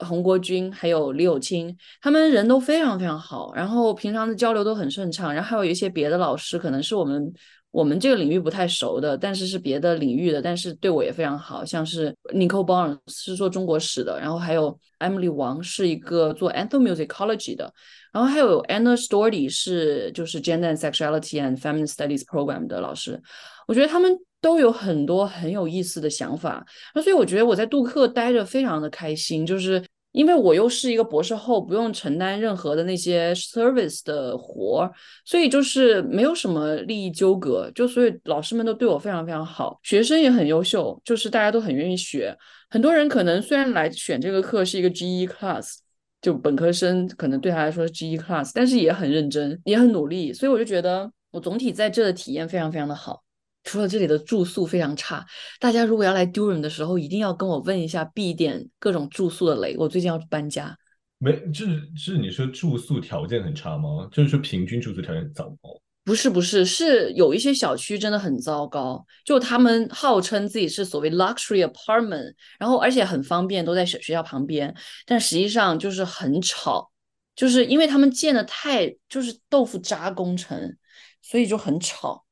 [0.00, 5.32] 洪国军还有李友清，他们人都非常非常好，然后平常的交流都很顺畅。
[5.32, 7.32] 然后还有一些别的老师，可能是我们
[7.70, 11.64] 我们这个领域不太熟的，但是是别的领域的，但是对我也非常好。
[11.64, 17.72] 像是 Nicole Barnes 是做中国史的，然后还有 Emily 王是一个做 anthro musicology 的，
[18.12, 23.20] 然后还有 Anna Story 是就是 Gender and Sexuality and Feminist Studies Program 的老师。
[23.66, 24.18] 我觉得他们。
[24.40, 29.82] 都有很多很有意思的想法，那所以我觉得我在杜克待着非常的开心，就是
[30.12, 34.92] 因为我又是一个博士后，不用承担任何的那些 service 的活儿，
[35.24, 42.36] 所以就是没有什么利益纠葛，就所以老师们都对我非常非常好，学生也很优秀，就是大家都很愿意学。
[42.70, 45.76] 很多人可能虽然来选这个课是一个 GE class，
[46.22, 53.22] 就本科生可能对他来说是 GE class，但是也很认真，也很努力，所以我就觉得我总体在这的体验非常非常的好。
[53.68, 55.22] 除了这里的住宿非常差，
[55.60, 59.76] 大家如果要来 Durham 的时候，一定要跟我问一下，避一点各种住宿的雷。
[59.76, 60.74] 我最近要搬家，
[61.18, 64.08] 没，就是是你说住宿条件很差吗？
[64.10, 65.78] 就是说平均住宿条件很糟糕？
[66.02, 74.74] 不是，不是，是有一些小区真的很糟糕，就他们号称自己是所谓 luxury apartment，然后而且很方便，都在学学校旁边，
[75.04, 76.90] 但实际上就是很吵，
[77.36, 80.74] 就是因为他们建的太就是豆腐渣工程，
[81.20, 82.24] 所以就很吵。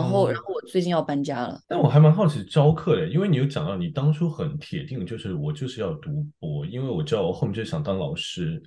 [0.00, 1.60] 然后，然后我最近要搬家了。
[1.66, 8.62] 但我还蛮好奇招课的，因为你有讲到你当初很铁定，就是我就是要读博，因为我知道我后面就想当老师。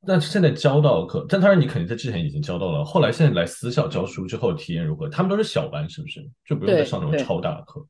[0.00, 2.84] 那现在教到课，但当然你肯定在之前已经教到了。
[2.84, 5.08] 后来现在来私校教书之后体验如何？
[5.08, 6.24] 他们都是小班，是不是？
[6.44, 7.84] 就不用再上那种超大的课。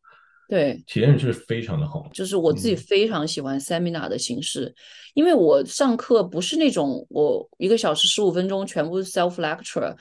[0.48, 2.08] 对，体验是非常的好。
[2.10, 4.74] 就是我自己非常喜欢 seminar 的形式，
[5.12, 9.94] 因为我上课不是那种我一个小时十五分钟全部 self lecture，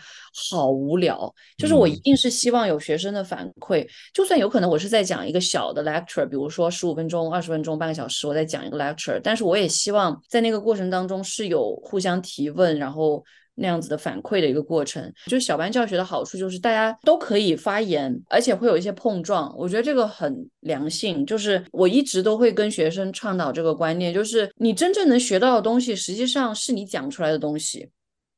[0.50, 1.36] 好无聊。
[1.58, 13.22] 就是我一定是希望有学生的反馈，就算有可能我是在讲一个小的 lecture，比如说十五分钟、二十分钟、半个小时，我在讲一个 lecture，但是我也希望在那个过程当中是有互相提问，然后。
[13.58, 19.54] 那样子的反馈的一个过程，就小班教学的好处就是大家都可以发言，而且会有一些碰撞。
[19.58, 27.90] 我觉得这个很良性，就是我一直都会跟学生倡导这个观念，就是你真正能学到的东西，实际上是你讲出来的东西。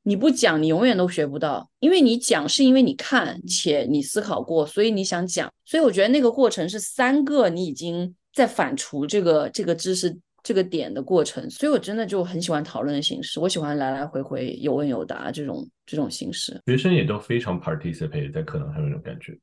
[0.02, 5.52] 你不讲，你永远都学不到，因为你讲是因为你看且你思考过，所以你想讲。
[5.66, 16.60] 所以我觉得那个过程是三个你已经在反刍这个这个知识这个点的过程，所以我真的就很喜欢讨论的形式，我喜欢来来回回有问有答这种这种形式。
[16.66, 19.38] 学生也都非常 participate 在课堂上那种感觉。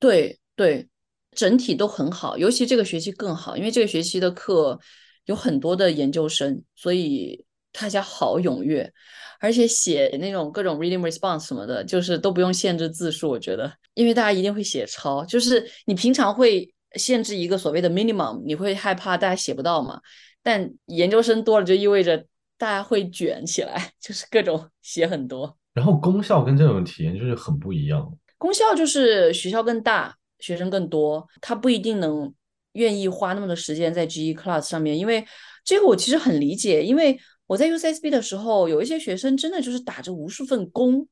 [0.00, 0.86] 对对，
[1.32, 4.78] 整体都很好，尤其这个学期更好，因为这个学期的课
[5.26, 8.92] 有很多的研究生，所以大家好踊跃，
[9.40, 20.00] 而且写那种各种 reading response 什么的，就是都不用限制字数，我觉得，因为大家一定会写超，就是你平常会限制一个所谓的 minimum，你会害怕大家写不到嘛，
[20.42, 22.26] 但研究生多了就意味着
[22.56, 28.16] 大家会卷起来， 就是各种写很多，然后功效跟这种体验就是很不一样。
[28.38, 32.32] 功效就是学校更大，学生更多，他不一定能
[32.72, 35.24] 愿意花那么多时间在 GE Class 上面，因为
[35.64, 41.08] 这个我其实很理解，因为我在 UCSB 的时候，有一些学生真的就是打着无数份工，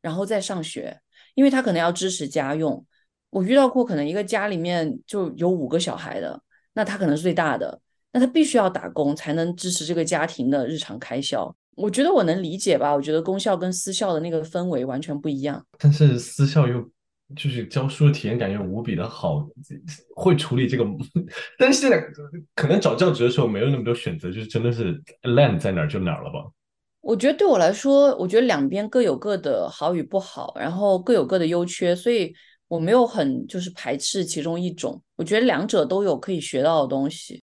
[0.00, 1.00] 然后再上学，
[1.34, 2.84] 因为他可能要支持家用。
[3.30, 6.40] 我遇到过可能一个家里面就有五个小孩的，
[6.74, 7.80] 那他可能是最大的，
[8.12, 11.54] 那他必须要打工才能支持这个家庭的日常开销。
[11.76, 15.64] 我觉得我能理解吧，我觉得公校跟私校的那个氛围完全不一样。
[15.78, 16.82] 但是私校又
[17.36, 19.48] 就是教书的体验感又无比的好，
[20.16, 20.84] 会处理这个。
[21.56, 22.04] 但是现在
[22.54, 26.50] 可能找教职的时候没有那么多选择，就是真的是 land 在哪儿就哪儿了吧？
[27.00, 32.34] 我觉得对我来说，我觉得两边各有各的好与不好，然后各有各的优缺，所以
[32.70, 35.02] 我没有很就是排斥其中一种。
[35.16, 37.42] 我觉得两者都有可以学到的东西。